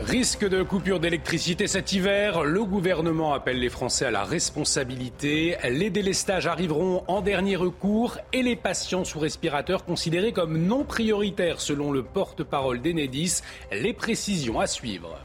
Risque 0.00 0.46
de 0.48 0.62
coupure 0.62 0.98
d'électricité 0.98 1.68
cet 1.68 1.92
hiver, 1.92 2.42
le 2.42 2.64
gouvernement 2.64 3.32
appelle 3.32 3.60
les 3.60 3.68
Français 3.68 4.06
à 4.06 4.10
la 4.10 4.24
responsabilité. 4.24 5.56
Les 5.70 5.88
délestages 5.88 6.46
arriveront 6.46 7.04
en 7.06 7.20
dernier 7.20 7.54
recours 7.54 8.18
et 8.32 8.42
les 8.42 8.56
patients 8.56 9.04
sous 9.04 9.20
respirateur 9.20 9.84
considérés 9.84 10.32
comme 10.32 10.58
non 10.58 10.84
prioritaires 10.84 11.60
selon 11.60 11.92
le 11.92 12.02
porte-parole 12.02 12.82
d'Enedis. 12.82 13.42
Les 13.70 13.92
précisions 13.92 14.58
à 14.58 14.66
suivre. 14.66 15.16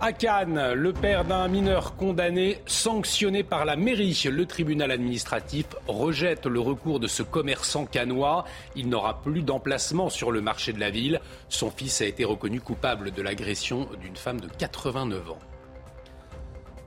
À 0.00 0.12
Cannes, 0.12 0.72
le 0.72 0.92
père 0.92 1.24
d'un 1.24 1.46
mineur 1.46 1.96
condamné, 1.96 2.58
sanctionné 2.66 3.44
par 3.44 3.64
la 3.64 3.76
mairie. 3.76 4.24
Le 4.30 4.44
tribunal 4.44 4.90
administratif 4.90 5.66
rejette 5.86 6.46
le 6.46 6.60
recours 6.60 6.98
de 6.98 7.06
ce 7.06 7.22
commerçant 7.22 7.86
canois. 7.86 8.44
Il 8.74 8.88
n'aura 8.88 9.22
plus 9.22 9.42
d'emplacement 9.42 10.10
sur 10.10 10.32
le 10.32 10.40
marché 10.40 10.72
de 10.72 10.80
la 10.80 10.90
ville. 10.90 11.20
Son 11.48 11.70
fils 11.70 12.00
a 12.00 12.06
été 12.06 12.24
reconnu 12.24 12.60
coupable 12.60 13.12
de 13.12 13.22
l'agression 13.22 13.88
d'une 14.02 14.16
femme 14.16 14.40
de 14.40 14.48
89 14.58 15.30
ans. 15.30 15.38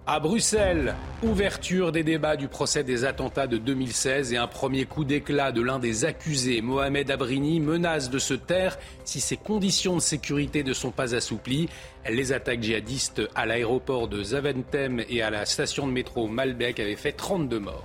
À 0.10 0.22
Bruxelles, 0.22 0.96
ouverture 1.22 1.92
des 1.92 2.02
débats 2.06 2.38
du 2.38 2.48
procès 2.48 2.86
des 2.86 3.04
attentats 3.04 3.46
de 3.46 3.58
2016 3.58 4.32
et 4.32 4.38
un 4.38 4.48
premier 4.48 4.86
coup 4.86 5.04
d'éclat 5.04 5.52
de 5.52 5.62
l'un 5.62 5.80
des 5.80 6.06
accusés, 6.06 6.62
Mohamed 6.62 7.12
Abrini, 7.12 7.60
menace 7.60 8.10
de 8.10 8.18
se 8.18 8.34
taire 8.34 8.78
si 9.04 9.20
ses 9.20 9.36
conditions 9.36 9.96
de 9.96 10.02
sécurité 10.02 10.64
ne 10.64 10.72
sont 10.72 10.92
pas 10.92 11.14
assouplies. 11.14 11.68
Les 12.10 12.32
attaques 12.32 12.64
djihadistes 12.64 13.22
à 13.36 13.46
l'aéroport 13.46 14.08
de 14.08 14.24
Zaventem 14.24 15.04
et 15.10 15.22
à 15.22 15.30
la 15.30 15.46
station 15.46 15.86
de 15.86 15.92
métro 15.92 16.30
Malbec 16.30 16.80
avaient 16.80 16.96
fait 16.96 17.12
32 17.12 17.60
morts. 17.60 17.84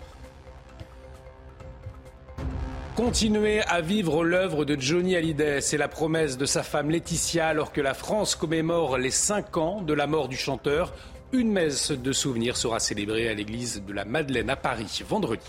Continuer 2.95 3.63
à 3.63 3.81
vivre 3.81 4.23
l'œuvre 4.23 4.65
de 4.65 4.79
Johnny 4.79 5.17
Hallyday, 5.17 5.61
c'est 5.61 5.79
la 5.79 5.89
promesse 5.89 6.39
de 6.39 6.47
sa 6.47 6.63
femme 6.63 6.91
Laetitia 6.91 7.49
alors 7.49 7.73
que 7.73 7.81
la 7.81 7.95
France 7.95 8.37
commémore 8.37 8.97
les 8.97 9.11
5 9.11 9.57
ans 9.57 9.81
de 9.83 9.93
la 9.93 10.07
mort 10.07 10.29
du 10.29 10.37
chanteur. 10.37 10.93
Une 11.35 11.51
messe 11.51 11.93
de 11.93 12.13
souvenirs 12.13 12.59
sera 12.59 12.79
célébrée 12.79 13.31
à 13.31 13.35
l'église 13.35 13.83
de 13.87 13.93
la 13.95 14.05
Madeleine 14.05 14.51
à 14.51 14.57
Paris 14.57 15.03
vendredi. 15.09 15.41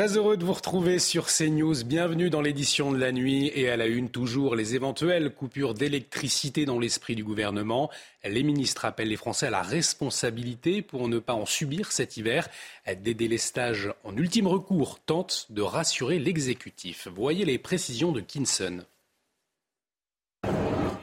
Très 0.00 0.16
heureux 0.16 0.38
de 0.38 0.46
vous 0.46 0.54
retrouver 0.54 0.98
sur 0.98 1.26
CNews. 1.26 1.84
Bienvenue 1.84 2.30
dans 2.30 2.40
l'édition 2.40 2.90
de 2.90 2.96
la 2.96 3.12
nuit 3.12 3.52
et 3.54 3.68
à 3.68 3.76
la 3.76 3.86
une 3.86 4.08
toujours 4.08 4.56
les 4.56 4.74
éventuelles 4.74 5.28
coupures 5.28 5.74
d'électricité 5.74 6.64
dans 6.64 6.78
l'esprit 6.78 7.14
du 7.14 7.22
gouvernement. 7.22 7.90
Les 8.24 8.42
ministres 8.42 8.86
appellent 8.86 9.10
les 9.10 9.18
Français 9.18 9.48
à 9.48 9.50
la 9.50 9.60
responsabilité 9.60 10.80
pour 10.80 11.06
ne 11.08 11.18
pas 11.18 11.34
en 11.34 11.44
subir 11.44 11.92
cet 11.92 12.16
hiver. 12.16 12.48
Des 12.86 13.12
délestages 13.12 13.92
en 14.02 14.16
ultime 14.16 14.46
recours 14.46 15.00
tentent 15.00 15.48
de 15.50 15.60
rassurer 15.60 16.18
l'exécutif. 16.18 17.06
Voyez 17.14 17.44
les 17.44 17.58
précisions 17.58 18.10
de 18.10 18.22
Kinson. 18.22 18.86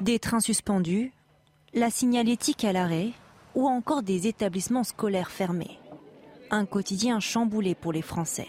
Des 0.02 0.18
trains 0.18 0.40
suspendus, 0.40 1.12
la 1.76 1.92
signalétique 1.92 2.64
à 2.64 2.74
l'arrêt 2.74 3.12
ou 3.54 3.68
encore 3.68 4.02
des 4.02 4.26
établissements 4.26 4.84
scolaires 4.84 5.30
fermés. 5.30 5.78
Un 6.50 6.66
quotidien 6.66 7.20
chamboulé 7.20 7.76
pour 7.76 7.94
les 7.94 8.02
Français. 8.02 8.48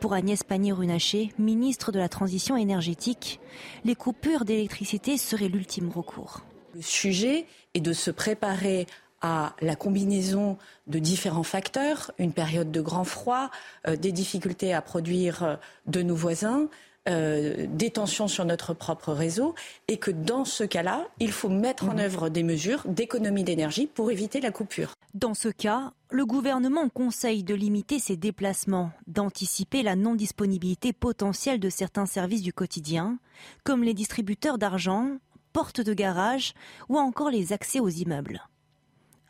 Pour 0.00 0.14
Agnès 0.14 0.42
Pannier-Runacher, 0.42 1.32
ministre 1.38 1.92
de 1.92 1.98
la 1.98 2.08
Transition 2.08 2.56
énergétique, 2.56 3.40
les 3.84 3.94
coupures 3.94 4.44
d'électricité 4.44 5.16
seraient 5.16 5.48
l'ultime 5.48 5.90
recours. 5.90 6.42
Le 6.74 6.82
sujet 6.82 7.46
est 7.74 7.80
de 7.80 7.92
se 7.92 8.10
préparer 8.10 8.86
à 9.22 9.54
la 9.60 9.76
combinaison 9.76 10.56
de 10.86 10.98
différents 10.98 11.42
facteurs, 11.42 12.10
une 12.18 12.32
période 12.32 12.70
de 12.70 12.80
grand 12.80 13.04
froid, 13.04 13.50
euh, 13.86 13.96
des 13.96 14.12
difficultés 14.12 14.72
à 14.72 14.80
produire 14.80 15.42
euh, 15.42 15.56
de 15.86 16.02
nos 16.02 16.14
voisins, 16.14 16.68
euh, 17.08 17.66
des 17.66 17.90
tensions 17.90 18.28
sur 18.28 18.44
notre 18.44 18.74
propre 18.74 19.12
réseau 19.12 19.54
et 19.88 19.96
que 19.96 20.10
dans 20.10 20.44
ce 20.44 20.64
cas-là, 20.64 21.08
il 21.18 21.32
faut 21.32 21.48
mettre 21.48 21.88
en 21.88 21.94
mhm. 21.94 22.00
œuvre 22.00 22.28
des 22.28 22.42
mesures 22.42 22.82
d'économie 22.86 23.42
d'énergie 23.42 23.86
pour 23.86 24.10
éviter 24.10 24.40
la 24.40 24.50
coupure. 24.50 24.92
Dans 25.14 25.32
ce 25.32 25.48
cas, 25.48 25.92
le 26.10 26.26
gouvernement 26.26 26.88
conseille 26.90 27.42
de 27.42 27.54
limiter 27.54 27.98
ses 27.98 28.16
déplacements, 28.16 28.92
d'anticiper 29.06 29.82
la 29.82 29.96
non-disponibilité 29.96 30.92
potentielle 30.92 31.58
de 31.58 31.70
certains 31.70 32.06
services 32.06 32.42
du 32.42 32.52
quotidien, 32.52 33.18
comme 33.64 33.82
les 33.82 33.94
distributeurs 33.94 34.58
d'argent, 34.58 35.16
portes 35.54 35.80
de 35.80 35.94
garage 35.94 36.52
ou 36.90 36.98
encore 36.98 37.30
les 37.30 37.52
accès 37.52 37.80
aux 37.80 37.88
immeubles. 37.88 38.42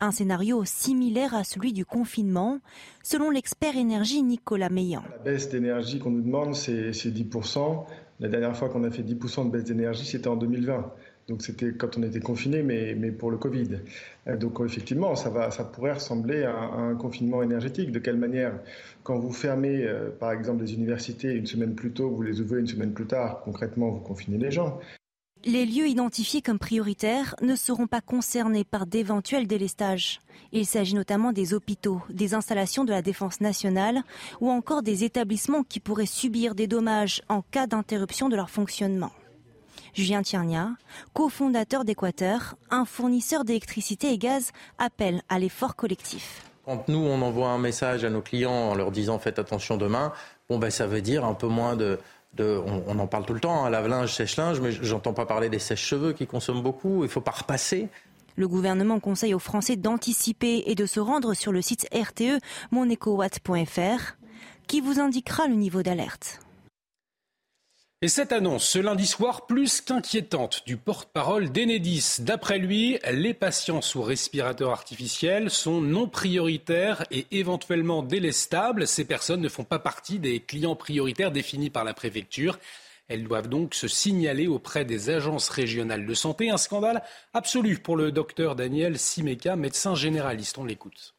Un 0.03 0.09
scénario 0.09 0.65
similaire 0.65 1.35
à 1.35 1.43
celui 1.43 1.73
du 1.73 1.85
confinement, 1.85 2.59
selon 3.03 3.29
l'expert 3.29 3.77
énergie 3.77 4.23
Nicolas 4.23 4.69
Meillan. 4.69 5.03
La 5.11 5.31
baisse 5.31 5.49
d'énergie 5.49 5.99
qu'on 5.99 6.09
nous 6.09 6.23
demande, 6.23 6.55
c'est 6.55 6.89
10%. 6.89 7.85
La 8.19 8.27
dernière 8.27 8.57
fois 8.57 8.69
qu'on 8.69 8.83
a 8.83 8.89
fait 8.89 9.03
10% 9.03 9.45
de 9.45 9.51
baisse 9.51 9.63
d'énergie, 9.63 10.03
c'était 10.03 10.27
en 10.27 10.37
2020. 10.37 10.91
Donc 11.27 11.43
c'était 11.43 11.73
quand 11.73 11.99
on 11.99 12.03
était 12.03 12.19
confiné, 12.19 12.63
mais, 12.63 12.95
mais 12.97 13.11
pour 13.11 13.29
le 13.29 13.37
Covid. 13.37 13.77
Euh, 14.27 14.37
donc 14.37 14.59
effectivement, 14.65 15.15
ça, 15.15 15.29
va, 15.29 15.51
ça 15.51 15.63
pourrait 15.65 15.93
ressembler 15.93 16.45
à, 16.45 16.55
un 16.55 16.95
confinement 16.95 17.43
énergétique. 17.43 17.91
De 17.91 17.99
quelle 17.99 18.17
manière 18.17 18.59
Quand 19.03 19.19
vous 19.19 19.31
fermez, 19.31 19.85
euh, 19.85 20.09
par 20.09 20.31
exemple, 20.31 20.63
les 20.63 20.73
universités 20.73 21.31
une 21.31 21.45
semaine 21.45 21.75
plus 21.75 21.91
tôt, 21.91 22.09
vous 22.09 22.23
les 22.23 22.41
ouvrez 22.41 22.59
une 22.59 22.67
semaine 22.67 22.93
plus 22.93 23.05
tard, 23.05 23.41
concrètement, 23.43 23.91
vous 23.91 23.99
confinez 23.99 24.39
les 24.39 24.49
gens. 24.49 24.79
Les 25.43 25.65
lieux 25.65 25.87
identifiés 25.87 26.43
comme 26.43 26.59
prioritaires 26.59 27.35
ne 27.41 27.55
seront 27.55 27.87
pas 27.87 28.01
concernés 28.01 28.63
par 28.63 28.85
d'éventuels 28.85 29.47
délestages. 29.47 30.19
Il 30.51 30.67
s'agit 30.67 30.93
notamment 30.93 31.31
des 31.31 31.55
hôpitaux, 31.55 31.99
des 32.09 32.35
installations 32.35 32.83
de 32.83 32.91
la 32.91 33.01
défense 33.01 33.41
nationale 33.41 34.03
ou 34.39 34.51
encore 34.51 34.83
des 34.83 35.03
établissements 35.03 35.63
qui 35.63 35.79
pourraient 35.79 36.05
subir 36.05 36.53
des 36.53 36.67
dommages 36.67 37.23
en 37.27 37.41
cas 37.41 37.65
d'interruption 37.65 38.29
de 38.29 38.35
leur 38.35 38.51
fonctionnement. 38.51 39.11
Julien 39.95 40.21
Tiernia, 40.21 40.69
cofondateur 41.13 41.85
d'Équateur, 41.85 42.55
un 42.69 42.85
fournisseur 42.85 43.43
d'électricité 43.43 44.13
et 44.13 44.19
gaz, 44.19 44.51
appelle 44.77 45.23
à 45.27 45.39
l'effort 45.39 45.75
collectif. 45.75 46.43
Quand 46.65 46.87
nous, 46.87 46.99
on 46.99 47.19
envoie 47.23 47.49
un 47.49 47.57
message 47.57 48.03
à 48.03 48.11
nos 48.11 48.21
clients 48.21 48.51
en 48.51 48.75
leur 48.75 48.91
disant 48.91 49.17
faites 49.17 49.39
attention 49.39 49.77
demain, 49.77 50.13
bon, 50.49 50.59
ben, 50.59 50.69
ça 50.69 50.85
veut 50.85 51.01
dire 51.01 51.25
un 51.25 51.33
peu 51.33 51.47
moins 51.47 51.75
de, 51.75 51.97
on, 52.39 52.99
en 52.99 53.07
parle 53.07 53.25
tout 53.25 53.33
le 53.33 53.39
temps, 53.39 53.65
hein, 53.65 53.69
lave-linge, 53.69 54.13
sèche-linge, 54.13 54.59
mais 54.61 54.71
j'entends 54.71 55.13
pas 55.13 55.25
parler 55.25 55.49
des 55.49 55.59
sèche-cheveux 55.59 56.13
qui 56.13 56.27
consomment 56.27 56.61
beaucoup. 56.61 57.03
Il 57.03 57.09
faut 57.09 57.21
pas 57.21 57.31
repasser. 57.31 57.89
Le 58.37 58.47
gouvernement 58.47 58.99
conseille 58.99 59.33
aux 59.33 59.39
Français 59.39 59.75
d'anticiper 59.75 60.63
et 60.67 60.75
de 60.75 60.85
se 60.85 60.99
rendre 60.99 61.33
sur 61.33 61.51
le 61.51 61.61
site 61.61 61.87
RTE 61.93 62.39
monecowatt.fr 62.71 64.15
qui 64.67 64.79
vous 64.79 64.99
indiquera 64.99 65.47
le 65.47 65.55
niveau 65.55 65.83
d'alerte? 65.83 66.39
Et 68.03 68.07
cette 68.07 68.31
annonce, 68.31 68.67
ce 68.67 68.79
lundi 68.79 69.05
soir, 69.05 69.45
plus 69.45 69.79
qu'inquiétante 69.79 70.63
du 70.65 70.75
porte-parole 70.75 71.51
d'Enedis. 71.51 72.15
D'après 72.21 72.57
lui, 72.57 72.97
les 73.11 73.35
patients 73.35 73.83
sous 73.83 74.01
respirateur 74.01 74.71
artificiel 74.71 75.51
sont 75.51 75.81
non 75.81 76.07
prioritaires 76.07 77.05
et 77.11 77.27
éventuellement 77.29 78.01
délestables. 78.01 78.87
Ces 78.87 79.05
personnes 79.05 79.41
ne 79.41 79.49
font 79.49 79.65
pas 79.65 79.77
partie 79.77 80.17
des 80.17 80.39
clients 80.39 80.75
prioritaires 80.75 81.31
définis 81.31 81.69
par 81.69 81.83
la 81.83 81.93
préfecture. 81.93 82.57
Elles 83.07 83.23
doivent 83.23 83.49
donc 83.49 83.75
se 83.75 83.87
signaler 83.87 84.47
auprès 84.47 84.83
des 84.83 85.11
agences 85.11 85.49
régionales 85.49 86.07
de 86.07 86.13
santé. 86.15 86.49
Un 86.49 86.57
scandale 86.57 87.03
absolu 87.35 87.77
pour 87.77 87.97
le 87.97 88.11
docteur 88.11 88.55
Daniel 88.55 88.97
Simeka, 88.97 89.55
médecin 89.55 89.93
généraliste. 89.93 90.57
On 90.57 90.65
l'écoute. 90.65 91.13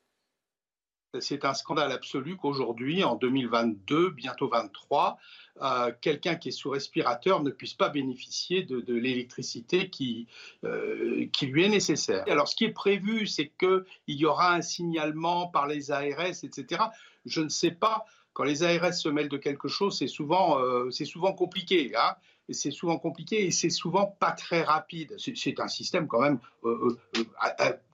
C'est 1.20 1.44
un 1.44 1.54
scandale 1.54 1.92
absolu 1.92 2.36
qu'aujourd'hui, 2.36 3.04
en 3.04 3.14
2022, 3.14 4.10
bientôt 4.10 4.48
23, 4.48 5.18
euh, 5.60 5.92
quelqu'un 6.00 6.36
qui 6.36 6.48
est 6.48 6.52
sous 6.52 6.70
respirateur 6.70 7.42
ne 7.42 7.50
puisse 7.50 7.74
pas 7.74 7.88
bénéficier 7.88 8.62
de, 8.62 8.94
l'électricité 8.94 9.90
qui, 9.90 10.26
euh, 10.64 11.26
qui 11.32 11.46
lui 11.46 11.64
est 11.64 11.68
nécessaire. 11.68 12.24
Alors, 12.28 12.48
ce 12.48 12.56
qui 12.56 12.64
est 12.64 12.72
prévu, 12.72 13.26
c'est 13.26 13.52
qu'il 13.58 13.84
y 14.06 14.24
aura 14.24 14.54
un 14.54 14.62
signalement 14.62 15.48
par 15.48 15.66
les 15.66 15.90
ARS, 15.90 16.42
etc. 16.42 16.82
Je 17.26 17.42
ne 17.42 17.48
sais 17.48 17.70
pas. 17.70 18.06
Quand 18.32 18.44
les 18.44 18.62
ARS 18.62 18.94
se 18.94 19.10
mêlent 19.10 19.28
de 19.28 19.36
quelque 19.36 19.68
chose, 19.68 19.98
c'est 19.98 20.06
souvent, 20.06 20.58
euh, 20.58 20.90
souvent 20.90 21.34
compliqué. 21.34 21.92
Hein 21.96 22.14
c'est 22.50 22.70
souvent 22.70 22.98
compliqué 22.98 23.46
et 23.46 23.50
c'est 23.50 23.70
souvent 23.70 24.06
pas 24.06 24.32
très 24.32 24.62
rapide. 24.62 25.14
C'est 25.18 25.60
un 25.60 25.68
système 25.68 26.08
quand 26.08 26.20
même 26.20 26.38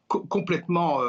complètement 0.09 1.01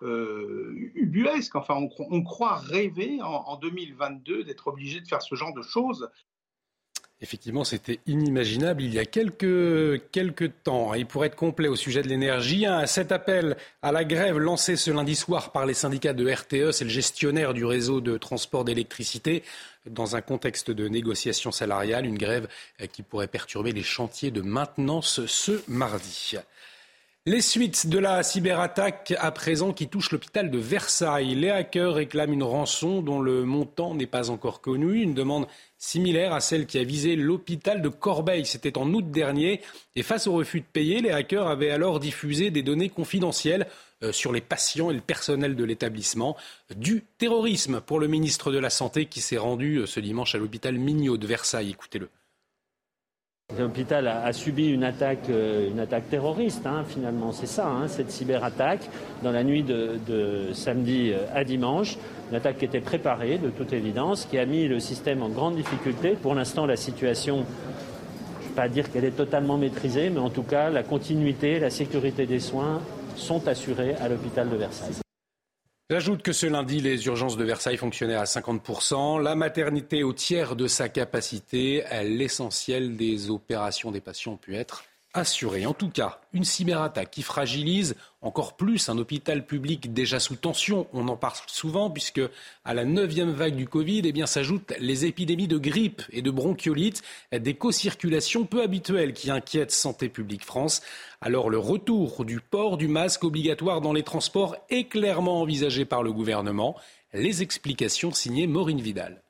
ubuesque. 0.00 1.56
Enfin, 1.56 1.88
on, 1.98 2.22
croit 2.22 2.56
rêver 2.56 3.20
en, 3.22 3.26
en 3.26 3.56
2022 3.56 4.44
d'être 4.44 4.68
obligé 4.68 5.00
de 5.00 5.06
faire 5.06 5.22
ce 5.22 5.34
genre 5.34 5.52
de 5.52 5.62
choses. 5.62 6.08
Effectivement, 7.20 7.64
c'était 7.64 7.98
inimaginable 8.06 8.80
il 8.80 8.94
y 8.94 8.98
a 9.00 9.04
quelques, 9.04 10.08
quelques 10.12 10.62
temps. 10.62 10.94
Et 10.94 11.04
pour 11.04 11.24
être 11.24 11.34
complet 11.34 11.66
au 11.66 11.74
sujet 11.74 12.00
de 12.00 12.06
l'énergie, 12.06 12.64
cet 12.86 13.10
appel 13.10 13.56
à 13.82 13.90
la 13.90 14.04
grève 14.04 14.38
lancé 14.38 14.76
ce 14.76 14.92
lundi 14.92 15.16
soir 15.16 15.50
par 15.50 15.66
les 15.66 15.74
syndicats 15.74 16.12
de 16.12 16.30
RTE, 16.30 16.70
c'est 16.70 16.84
le 16.84 16.90
gestionnaire 16.90 17.54
du 17.54 17.64
réseau 17.64 18.00
de 18.00 18.18
transport 18.18 18.64
d'électricité, 18.64 19.42
dans 19.90 20.14
un 20.14 20.20
contexte 20.20 20.70
de 20.70 20.86
négociation 20.86 21.50
salariale, 21.50 22.06
une 22.06 22.18
grève 22.18 22.46
qui 22.92 23.02
pourrait 23.02 23.26
perturber 23.26 23.72
les 23.72 23.82
chantiers 23.82 24.30
de 24.30 24.40
maintenance 24.40 25.26
ce 25.26 25.60
mardi. 25.66 26.36
Les 27.28 27.42
suites 27.42 27.88
de 27.88 27.98
la 27.98 28.22
cyberattaque 28.22 29.12
à 29.18 29.30
présent 29.32 29.74
qui 29.74 29.86
touche 29.86 30.12
l'hôpital 30.12 30.50
de 30.50 30.56
Versailles. 30.56 31.34
Les 31.34 31.50
hackers 31.50 31.92
réclament 31.92 32.32
une 32.32 32.42
rançon 32.42 33.02
dont 33.02 33.20
le 33.20 33.44
montant 33.44 33.94
n'est 33.94 34.06
pas 34.06 34.30
encore 34.30 34.62
connu. 34.62 35.02
Une 35.02 35.12
demande 35.12 35.46
similaire 35.76 36.32
à 36.32 36.40
celle 36.40 36.64
qui 36.64 36.78
a 36.78 36.84
visé 36.84 37.16
l'hôpital 37.16 37.82
de 37.82 37.90
Corbeil. 37.90 38.46
C'était 38.46 38.78
en 38.78 38.94
août 38.94 39.10
dernier. 39.10 39.60
Et 39.94 40.02
face 40.02 40.26
au 40.26 40.32
refus 40.32 40.60
de 40.60 40.66
payer, 40.72 41.02
les 41.02 41.10
hackers 41.10 41.48
avaient 41.48 41.68
alors 41.68 42.00
diffusé 42.00 42.50
des 42.50 42.62
données 42.62 42.88
confidentielles 42.88 43.66
euh, 44.02 44.10
sur 44.10 44.32
les 44.32 44.40
patients 44.40 44.90
et 44.90 44.94
le 44.94 45.02
personnel 45.02 45.54
de 45.54 45.64
l'établissement. 45.64 46.34
Du 46.76 47.04
terrorisme 47.18 47.82
pour 47.82 48.00
le 48.00 48.08
ministre 48.08 48.50
de 48.52 48.58
la 48.58 48.70
Santé 48.70 49.04
qui 49.04 49.20
s'est 49.20 49.36
rendu 49.36 49.80
euh, 49.80 49.86
ce 49.86 50.00
dimanche 50.00 50.34
à 50.34 50.38
l'hôpital 50.38 50.78
Mignot 50.78 51.18
de 51.18 51.26
Versailles. 51.26 51.72
Écoutez-le. 51.72 52.08
L'hôpital 53.56 54.06
a, 54.06 54.30
subi 54.34 54.68
une 54.68 54.84
attaque, 54.84 55.30
euh, 55.30 55.70
une 55.70 55.80
attaque 55.80 56.10
terroriste, 56.10 56.66
hein, 56.66 56.84
finalement, 56.86 57.32
c'est 57.32 57.46
ça, 57.46 57.66
hein, 57.66 57.88
cette 57.88 58.10
cyberattaque, 58.10 58.88
dans 59.22 59.32
la 59.32 59.42
nuit 59.42 59.62
de, 59.62 60.50
samedi 60.52 61.12
euh, 61.12 61.24
à 61.34 61.44
dimanche. 61.44 61.96
Une 62.30 62.36
attaque 62.36 62.58
qui 62.58 62.66
était 62.66 62.80
préparée, 62.80 63.38
de 63.38 63.48
toute 63.48 63.72
évidence, 63.72 64.26
qui 64.26 64.38
a 64.38 64.44
mis 64.44 64.68
le 64.68 64.78
système 64.80 65.22
en 65.22 65.30
grande 65.30 65.56
difficulté. 65.56 66.10
Pour 66.10 66.34
l'instant, 66.34 66.66
la 66.66 66.76
situation, 66.76 67.46
je 68.40 68.44
ne 68.44 68.48
vais 68.50 68.54
pas 68.54 68.68
dire 68.68 68.92
qu'elle 68.92 69.06
est 69.06 69.16
totalement 69.16 69.56
maîtrisée, 69.56 70.10
mais 70.10 70.20
en 70.20 70.30
tout 70.30 70.42
cas, 70.42 70.68
la 70.68 70.82
continuité, 70.82 71.58
la 71.58 71.70
sécurité 71.70 72.26
des 72.26 72.40
soins 72.40 72.82
sont 73.16 73.48
assurées 73.48 73.94
à 73.94 74.10
l'hôpital 74.10 74.50
de 74.50 74.56
Versailles. 74.56 75.07
J'ajoute 75.90 76.22
que 76.22 76.34
ce 76.34 76.44
lundi, 76.44 76.82
les 76.82 77.06
urgences 77.06 77.38
de 77.38 77.44
Versailles 77.44 77.78
fonctionnaient 77.78 78.14
à 78.14 78.24
50%, 78.24 79.22
la 79.22 79.34
maternité 79.34 80.02
au 80.02 80.12
tiers 80.12 80.54
de 80.54 80.66
sa 80.66 80.90
capacité, 80.90 81.82
l'essentiel 82.04 82.98
des 82.98 83.30
opérations 83.30 83.90
des 83.90 84.02
patients 84.02 84.32
ont 84.32 84.36
pu 84.36 84.54
être 84.54 84.84
assuré. 85.18 85.66
En 85.66 85.74
tout 85.74 85.90
cas, 85.90 86.20
une 86.32 86.44
cyberattaque 86.44 87.10
qui 87.10 87.22
fragilise 87.22 87.96
encore 88.20 88.56
plus 88.56 88.88
un 88.88 88.98
hôpital 88.98 89.46
public 89.46 89.92
déjà 89.92 90.18
sous 90.20 90.36
tension. 90.36 90.86
On 90.92 91.08
en 91.08 91.16
parle 91.16 91.36
souvent 91.46 91.90
puisque 91.90 92.20
à 92.64 92.74
la 92.74 92.84
neuvième 92.84 93.30
vague 93.30 93.54
du 93.54 93.68
Covid, 93.68 94.02
eh 94.04 94.12
bien, 94.12 94.26
s'ajoutent 94.26 94.72
les 94.80 95.04
épidémies 95.04 95.48
de 95.48 95.58
grippe 95.58 96.02
et 96.10 96.22
de 96.22 96.30
bronchiolite, 96.30 97.02
des 97.32 97.54
co-circulations 97.54 98.44
peu 98.44 98.62
habituelles 98.62 99.12
qui 99.12 99.30
inquiètent 99.30 99.72
Santé 99.72 100.08
publique 100.08 100.44
France. 100.44 100.82
Alors 101.20 101.50
le 101.50 101.58
retour 101.58 102.24
du 102.24 102.40
port 102.40 102.76
du 102.76 102.88
masque 102.88 103.24
obligatoire 103.24 103.80
dans 103.80 103.92
les 103.92 104.02
transports 104.02 104.56
est 104.70 104.84
clairement 104.84 105.40
envisagé 105.40 105.84
par 105.84 106.02
le 106.02 106.12
gouvernement. 106.12 106.76
Les 107.12 107.42
explications 107.42 108.12
signées 108.12 108.46
Maureen 108.46 108.80
Vidal 108.80 109.22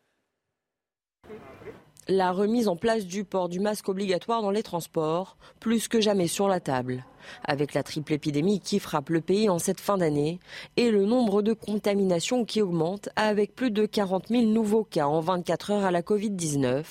la 2.09 2.33
remise 2.33 2.69
en 2.69 2.77
place 2.77 3.05
du 3.07 3.25
port 3.25 3.49
du 3.49 3.61
masque 3.61 3.89
obligatoire 3.89 4.41
dans 4.41 4.51
les 4.51 4.63
transports, 4.63 5.37
plus 5.61 5.89
que 5.89 6.01
jamais 6.01 6.27
sur 6.27 6.49
la 6.49 6.59
table. 6.59 7.05
Avec 7.45 7.75
la 7.75 7.83
triple 7.83 8.13
épidémie 8.13 8.61
qui 8.61 8.79
frappe 8.79 9.11
le 9.11 9.21
pays 9.21 9.49
en 9.49 9.59
cette 9.59 9.81
fin 9.81 9.99
d'année 9.99 10.39
et 10.77 10.91
le 10.91 11.05
nombre 11.05 11.43
de 11.43 11.53
contaminations 11.53 12.45
qui 12.45 12.63
augmente 12.63 13.09
avec 13.17 13.55
plus 13.55 13.71
de 13.71 13.87
40 13.87 14.29
000 14.29 14.43
nouveaux 14.45 14.85
cas 14.85 15.07
en 15.07 15.21
24 15.21 15.71
heures 15.71 15.85
à 15.85 15.91
la 15.91 16.03
Covid-19, 16.03 16.85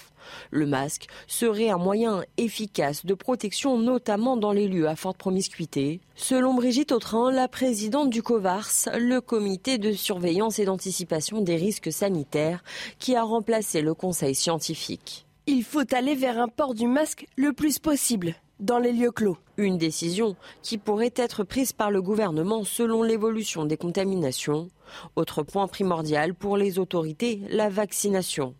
le 0.51 0.65
masque 0.65 1.07
serait 1.27 1.69
un 1.69 1.77
moyen 1.77 2.23
efficace 2.37 3.05
de 3.05 3.13
protection, 3.13 3.77
notamment 3.77 4.37
dans 4.37 4.51
les 4.51 4.67
lieux 4.67 4.87
à 4.87 4.95
forte 4.95 5.17
promiscuité. 5.17 6.01
Selon 6.15 6.53
Brigitte 6.53 6.91
Autrin, 6.91 7.31
la 7.31 7.47
présidente 7.47 8.09
du 8.09 8.23
COVARS, 8.23 8.89
le 8.97 9.19
comité 9.19 9.77
de 9.77 9.91
surveillance 9.91 10.59
et 10.59 10.65
d'anticipation 10.65 11.41
des 11.41 11.55
risques 11.55 11.91
sanitaires, 11.91 12.63
qui 12.99 13.15
a 13.15 13.23
remplacé 13.23 13.81
le 13.81 13.93
conseil 13.93 14.35
scientifique. 14.35 15.25
Il 15.45 15.63
faut 15.63 15.93
aller 15.93 16.15
vers 16.15 16.39
un 16.39 16.49
port 16.49 16.73
du 16.73 16.87
masque 16.87 17.25
le 17.37 17.53
plus 17.53 17.79
possible 17.79 18.35
dans 18.59 18.79
les 18.79 18.91
lieux 18.91 19.11
clos. 19.11 19.37
Une 19.57 19.77
décision 19.77 20.35
qui 20.61 20.77
pourrait 20.77 21.13
être 21.15 21.43
prise 21.43 21.73
par 21.73 21.91
le 21.91 22.01
gouvernement 22.01 22.63
selon 22.63 23.03
l'évolution 23.03 23.65
des 23.65 23.77
contaminations. 23.77 24.69
Autre 25.15 25.43
point 25.43 25.67
primordial 25.67 26.33
pour 26.33 26.57
les 26.57 26.79
autorités, 26.79 27.41
la 27.49 27.69
vaccination. 27.69 28.55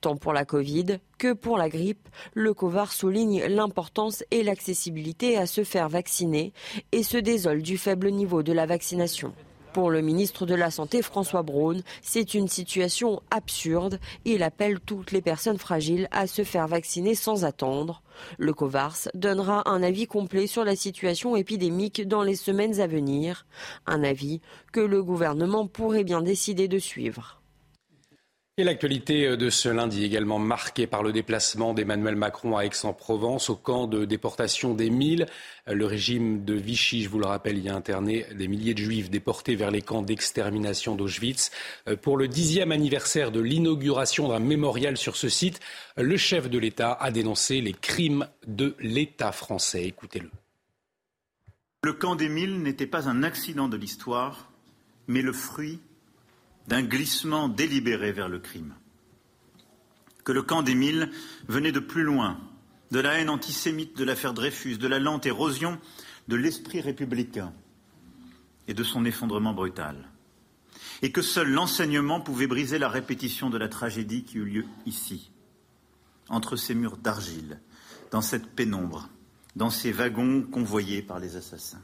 Tant 0.00 0.16
pour 0.16 0.32
la 0.32 0.44
Covid 0.44 0.98
que 1.18 1.32
pour 1.32 1.56
la 1.56 1.68
grippe, 1.68 2.08
le 2.34 2.54
COVAR 2.54 2.92
souligne 2.92 3.44
l'importance 3.46 4.24
et 4.30 4.42
l'accessibilité 4.42 5.36
à 5.36 5.46
se 5.46 5.64
faire 5.64 5.88
vacciner 5.88 6.52
et 6.92 7.02
se 7.02 7.16
désole 7.16 7.62
du 7.62 7.78
faible 7.78 8.10
niveau 8.10 8.42
de 8.42 8.52
la 8.52 8.66
vaccination. 8.66 9.32
Pour 9.72 9.90
le 9.90 10.00
ministre 10.00 10.46
de 10.46 10.54
la 10.54 10.72
Santé, 10.72 11.00
François 11.00 11.42
Braun, 11.42 11.82
c'est 12.02 12.34
une 12.34 12.48
situation 12.48 13.22
absurde. 13.30 14.00
Il 14.24 14.42
appelle 14.42 14.80
toutes 14.80 15.12
les 15.12 15.22
personnes 15.22 15.58
fragiles 15.58 16.08
à 16.10 16.26
se 16.26 16.42
faire 16.42 16.66
vacciner 16.66 17.14
sans 17.14 17.44
attendre. 17.44 18.02
Le 18.36 18.52
COVARS 18.52 19.08
donnera 19.14 19.68
un 19.70 19.82
avis 19.84 20.08
complet 20.08 20.48
sur 20.48 20.64
la 20.64 20.74
situation 20.74 21.36
épidémique 21.36 22.06
dans 22.06 22.22
les 22.22 22.34
semaines 22.34 22.80
à 22.80 22.88
venir. 22.88 23.46
Un 23.86 24.02
avis 24.02 24.40
que 24.72 24.80
le 24.80 25.04
gouvernement 25.04 25.68
pourrait 25.68 26.04
bien 26.04 26.20
décider 26.20 26.66
de 26.66 26.78
suivre. 26.78 27.39
L'actualité 28.62 29.38
de 29.38 29.48
ce 29.48 29.70
lundi 29.70 30.04
également 30.04 30.38
marquée 30.38 30.86
par 30.86 31.02
le 31.02 31.12
déplacement 31.12 31.72
d'Emmanuel 31.72 32.14
Macron 32.14 32.58
à 32.58 32.64
Aix-en-Provence 32.64 33.48
au 33.48 33.56
camp 33.56 33.86
de 33.86 34.04
déportation 34.04 34.74
des 34.74 34.90
Milles. 34.90 35.24
Le 35.66 35.86
régime 35.86 36.44
de 36.44 36.54
Vichy, 36.54 37.02
je 37.02 37.08
vous 37.08 37.18
le 37.18 37.26
rappelle, 37.26 37.58
y 37.58 37.70
a 37.70 37.74
interné 37.74 38.26
des 38.34 38.48
milliers 38.48 38.74
de 38.74 38.78
juifs 38.78 39.08
déportés 39.08 39.56
vers 39.56 39.70
les 39.70 39.80
camps 39.80 40.02
d'extermination 40.02 40.94
d'Auschwitz. 40.94 41.50
Pour 42.02 42.18
le 42.18 42.28
dixième 42.28 42.70
anniversaire 42.70 43.32
de 43.32 43.40
l'inauguration 43.40 44.28
d'un 44.28 44.40
mémorial 44.40 44.98
sur 44.98 45.16
ce 45.16 45.30
site, 45.30 45.58
le 45.96 46.18
chef 46.18 46.50
de 46.50 46.58
l'État 46.58 46.92
a 46.92 47.10
dénoncé 47.10 47.62
les 47.62 47.72
crimes 47.72 48.28
de 48.46 48.76
l'État 48.78 49.32
français. 49.32 49.84
Écoutez-le. 49.84 50.30
Le 51.82 51.94
camp 51.94 52.14
des 52.14 52.28
Milles 52.28 52.62
n'était 52.62 52.86
pas 52.86 53.08
un 53.08 53.22
accident 53.22 53.68
de 53.68 53.78
l'histoire, 53.78 54.52
mais 55.08 55.22
le 55.22 55.32
fruit 55.32 55.80
d'un 56.70 56.82
glissement 56.82 57.48
délibéré 57.48 58.12
vers 58.12 58.28
le 58.28 58.38
crime. 58.38 58.74
Que 60.22 60.30
le 60.30 60.42
camp 60.42 60.62
d'Émile 60.62 61.10
venait 61.48 61.72
de 61.72 61.80
plus 61.80 62.04
loin, 62.04 62.38
de 62.92 63.00
la 63.00 63.14
haine 63.14 63.28
antisémite 63.28 63.96
de 63.96 64.04
l'affaire 64.04 64.34
Dreyfus, 64.34 64.78
de 64.78 64.86
la 64.86 65.00
lente 65.00 65.26
érosion 65.26 65.80
de 66.28 66.36
l'esprit 66.36 66.80
républicain 66.80 67.52
et 68.68 68.74
de 68.74 68.84
son 68.84 69.04
effondrement 69.04 69.52
brutal. 69.52 69.96
Et 71.02 71.10
que 71.10 71.22
seul 71.22 71.50
l'enseignement 71.50 72.20
pouvait 72.20 72.46
briser 72.46 72.78
la 72.78 72.88
répétition 72.88 73.50
de 73.50 73.58
la 73.58 73.68
tragédie 73.68 74.22
qui 74.22 74.38
eut 74.38 74.44
lieu 74.44 74.64
ici, 74.86 75.32
entre 76.28 76.54
ces 76.54 76.76
murs 76.76 76.98
d'argile, 76.98 77.60
dans 78.12 78.22
cette 78.22 78.46
pénombre, 78.46 79.08
dans 79.56 79.70
ces 79.70 79.90
wagons 79.90 80.42
convoyés 80.42 81.02
par 81.02 81.18
les 81.18 81.34
assassins. 81.34 81.82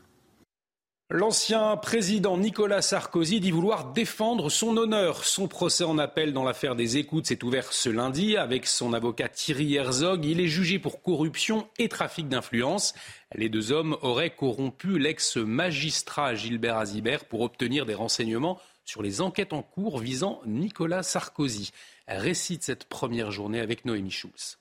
L'ancien 1.09 1.77
président 1.77 2.37
Nicolas 2.37 2.83
Sarkozy 2.83 3.39
dit 3.39 3.53
vouloir 3.53 3.93
défendre 3.93 4.51
son 4.51 4.77
honneur. 4.77 5.25
Son 5.25 5.47
procès 5.47 5.85
en 5.85 5.99
appel 5.99 6.33
dans 6.33 6.43
l'affaire 6.43 6.75
des 6.75 6.97
écoutes 6.97 7.27
s'est 7.27 7.45
ouvert 7.45 7.73
ce 7.73 7.89
lundi 7.89 8.37
avec 8.37 8.67
son 8.67 8.93
avocat 8.93 9.29
Thierry 9.29 9.77
Herzog. 9.77 10.25
Il 10.25 10.41
est 10.41 10.49
jugé 10.49 10.81
pour 10.81 11.03
corruption 11.03 11.69
et 11.79 11.89
trafic 11.89 12.29
d'influence. 12.29 12.93
Les 13.37 13.49
deux 13.49 13.71
hommes 13.71 13.97
auraient 14.03 14.35
corrompu 14.35 14.99
l'ex-magistrat 14.99 16.35
Gilbert 16.35 16.77
Azibert 16.77 17.27
pour 17.27 17.43
obtenir 17.43 17.87
des 17.87 17.95
renseignements 17.95 18.59
sur 18.85 19.01
les 19.01 19.21
enquêtes 19.21 19.53
en 19.53 19.63
cours 19.63 20.01
visant 20.01 20.41
Nicolas 20.45 21.05
Sarkozy. 21.05 21.71
Récite 22.09 22.65
cette 22.65 22.87
première 22.87 23.31
journée 23.31 23.61
avec 23.61 23.85
Noémie 23.85 24.11
Schulz. 24.11 24.59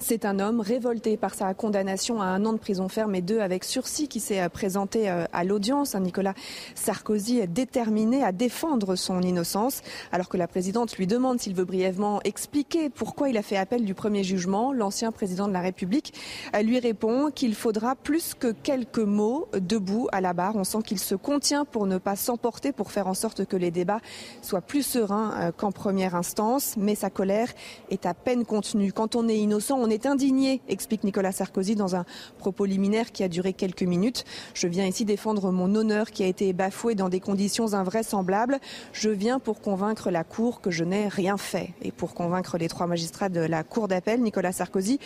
C'est 0.00 0.24
un 0.24 0.38
homme 0.38 0.60
révolté 0.60 1.16
par 1.16 1.34
sa 1.34 1.52
condamnation 1.54 2.22
à 2.22 2.26
un 2.26 2.44
an 2.46 2.52
de 2.52 2.58
prison 2.58 2.88
ferme 2.88 3.16
et 3.16 3.20
deux 3.20 3.40
avec 3.40 3.64
sursis 3.64 4.06
qui 4.06 4.20
s'est 4.20 4.40
euh, 4.40 4.48
présenté 4.48 5.10
euh, 5.10 5.24
à 5.32 5.42
l'audience. 5.42 5.96
Nicolas 5.96 6.34
Sarkozy 6.76 7.40
est 7.40 7.48
déterminé 7.48 8.22
à 8.22 8.30
défendre 8.30 8.94
son 8.94 9.20
innocence 9.20 9.82
alors 10.12 10.28
que 10.28 10.36
la 10.36 10.46
présidente 10.46 10.96
lui 10.96 11.08
demande 11.08 11.40
s'il 11.40 11.54
veut 11.54 11.64
brièvement 11.64 12.20
expliquer 12.22 12.90
pourquoi 12.90 13.28
il 13.28 13.36
a 13.36 13.42
fait 13.42 13.56
appel 13.56 13.84
du 13.84 13.92
premier 13.92 14.22
jugement. 14.22 14.72
L'ancien 14.72 15.10
président 15.10 15.48
de 15.48 15.52
la 15.52 15.60
République 15.60 16.14
euh, 16.54 16.62
lui 16.62 16.78
répond 16.78 17.32
qu'il 17.34 17.56
faudra 17.56 17.96
plus 17.96 18.34
que 18.34 18.52
quelques 18.52 18.98
mots 18.98 19.48
debout 19.52 20.06
à 20.12 20.20
la 20.20 20.32
barre. 20.32 20.54
On 20.54 20.64
sent 20.64 20.82
qu'il 20.86 21.00
se 21.00 21.16
contient 21.16 21.64
pour 21.64 21.86
ne 21.88 21.98
pas 21.98 22.14
s'emporter, 22.14 22.70
pour 22.70 22.92
faire 22.92 23.08
en 23.08 23.14
sorte 23.14 23.46
que 23.46 23.56
les 23.56 23.72
débats 23.72 24.00
soient 24.42 24.60
plus 24.60 24.84
sereins 24.84 25.52
qu'en 25.56 25.72
première 25.72 26.14
instance. 26.14 26.76
Mais 26.76 26.94
sa 26.94 27.10
colère 27.10 27.48
est 27.90 28.06
à 28.06 28.14
peine 28.14 28.44
contenue. 28.44 28.92
Quand 28.92 29.16
on 29.16 29.28
est 29.28 29.38
innocent, 29.38 29.87
est 29.90 30.06
indigné, 30.06 30.60
explique 30.68 31.04
Nicolas 31.04 31.32
Sarkozy 31.32 31.74
dans 31.74 31.96
un 31.96 32.04
propos 32.38 32.64
liminaire 32.64 33.12
qui 33.12 33.22
a 33.22 33.28
duré 33.28 33.52
quelques 33.52 33.82
minutes. 33.82 34.24
Je 34.54 34.68
viens 34.68 34.86
ici 34.86 35.04
défendre 35.04 35.50
mon 35.52 35.74
honneur 35.74 36.10
qui 36.10 36.22
a 36.22 36.26
été 36.26 36.52
bafoué 36.52 36.94
dans 36.94 37.08
des 37.08 37.20
conditions 37.20 37.74
invraisemblables. 37.74 38.58
Je 38.92 39.10
viens 39.10 39.38
pour 39.38 39.60
convaincre 39.60 40.10
la 40.10 40.24
Cour 40.24 40.60
que 40.60 40.70
je 40.70 40.84
n'ai 40.84 41.08
rien 41.08 41.36
fait. 41.36 41.70
Et 41.82 41.92
pour 41.92 42.14
convaincre 42.14 42.58
les 42.58 42.68
trois 42.68 42.86
magistrats 42.86 43.28
de 43.28 43.40
la 43.40 43.64
Cour 43.64 43.88
d'appel, 43.88 44.20
Nicolas 44.22 44.52
Sarkozy 44.52 44.98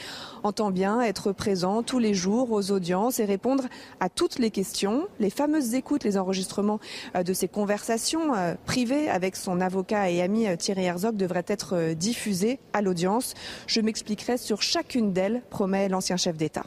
entend 0.43 0.71
bien 0.71 1.01
être 1.01 1.33
présent 1.33 1.83
tous 1.83 1.99
les 1.99 2.15
jours 2.15 2.53
aux 2.53 2.71
audiences 2.71 3.21
et 3.21 3.25
répondre 3.25 3.65
à 4.01 4.09
toutes 4.09 4.39
les 4.39 4.51
questions. 4.51 5.07
Les 5.21 5.31
fameuses 5.31 5.75
écoutes, 5.75 6.05
les 6.05 6.17
enregistrements 6.19 6.81
euh, 7.17 7.23
de 7.23 7.33
ces 7.33 7.49
conversations 7.49 8.35
euh, 8.35 8.55
privées 8.67 9.09
avec 9.09 9.37
son 9.37 9.61
avocat 9.61 10.11
et 10.11 10.23
ami 10.23 10.47
euh, 10.47 10.57
Thierry 10.57 10.85
Herzog 10.85 11.17
devraient 11.17 11.45
être 11.47 11.95
diffusées 11.95 12.59
à 12.73 12.83
l'audience. 12.83 13.35
Je 13.67 13.81
m'expliquerai 13.81 14.37
sur 14.37 14.63
chacune 14.73 15.13
d'elles, 15.13 15.43
promet 15.51 15.89
l'ancien 15.89 16.17
chef 16.17 16.37
d'État. 16.37 16.65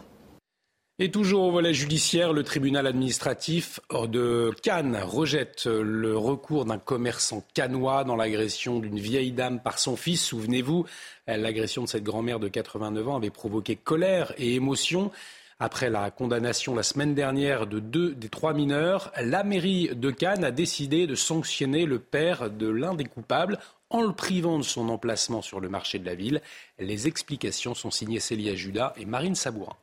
Et 0.97 1.11
toujours 1.11 1.43
au 1.43 1.51
volet 1.51 1.73
judiciaire, 1.73 2.31
le 2.31 2.43
tribunal 2.43 2.87
administratif 2.87 3.81
de 3.91 4.51
Cannes 4.63 4.97
rejette 5.03 5.65
le 5.65 6.17
recours 6.17 6.63
d'un 6.63 6.77
commerçant 6.77 7.43
cannois 7.53 8.05
dans 8.05 8.15
l'agression 8.15 8.79
d'une 8.79 8.99
vieille 8.99 9.33
dame 9.33 9.59
par 9.59 9.77
son 9.77 9.97
fils. 9.97 10.23
Souvenez-vous, 10.23 10.85
l'agression 11.27 11.83
de 11.83 11.89
cette 11.89 12.03
grand-mère 12.03 12.39
de 12.39 12.47
89 12.47 13.09
ans 13.09 13.17
avait 13.17 13.29
provoqué 13.29 13.75
colère 13.75 14.33
et 14.37 14.55
émotion. 14.55 15.11
Après 15.59 15.89
la 15.89 16.11
condamnation 16.11 16.75
la 16.75 16.83
semaine 16.83 17.13
dernière 17.13 17.65
de 17.65 17.79
deux 17.79 18.13
des 18.13 18.29
trois 18.29 18.53
mineurs, 18.53 19.11
la 19.21 19.43
mairie 19.43 19.89
de 19.95 20.11
Cannes 20.11 20.43
a 20.43 20.51
décidé 20.51 21.07
de 21.07 21.15
sanctionner 21.15 21.85
le 21.85 21.99
père 21.99 22.49
de 22.49 22.67
l'un 22.67 22.93
des 22.93 23.05
coupables 23.05 23.59
en 23.89 24.01
le 24.01 24.13
privant 24.13 24.57
de 24.57 24.63
son 24.63 24.89
emplacement 24.89 25.41
sur 25.41 25.59
le 25.59 25.69
marché 25.69 25.99
de 25.99 26.05
la 26.05 26.15
ville. 26.15 26.41
Les 26.79 27.07
explications 27.07 27.73
sont 27.73 27.91
signées 27.91 28.19
Célia 28.19 28.55
Judas 28.55 28.93
et 28.97 29.05
Marine 29.05 29.35
Sabourin. 29.35 29.77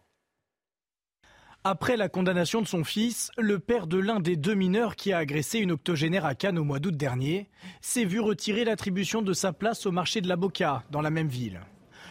Après 1.65 1.97
la 1.97 2.09
condamnation 2.09 2.61
de 2.61 2.67
son 2.67 2.83
fils, 2.83 3.31
le 3.39 3.61
père 3.61 3.87
de 3.87 3.97
l'un 3.97 4.19
des 4.19 4.35
deux 4.35 4.55
mineurs 4.55 4.97
qui 4.97 5.13
a 5.13 5.19
agressé 5.19 5.61
une 5.61 5.71
octogénaire 5.71 6.27
à 6.27 6.35
Cannes 6.35 6.59
au 6.59 6.65
mois 6.65 6.81
d'août 6.81 6.97
dernier 6.97 7.49
s'est 7.81 8.05
vu 8.05 8.19
retirer 8.19 8.65
l'attribution 8.65 9.23
de 9.23 9.33
sa 9.33 9.53
place 9.53 9.87
au 9.87 9.93
marché 9.93 10.21
de 10.21 10.29
la 10.29 10.35
Boca, 10.35 10.83
dans 10.91 11.03
la 11.03 11.11
même 11.11 11.29
ville. 11.29 11.61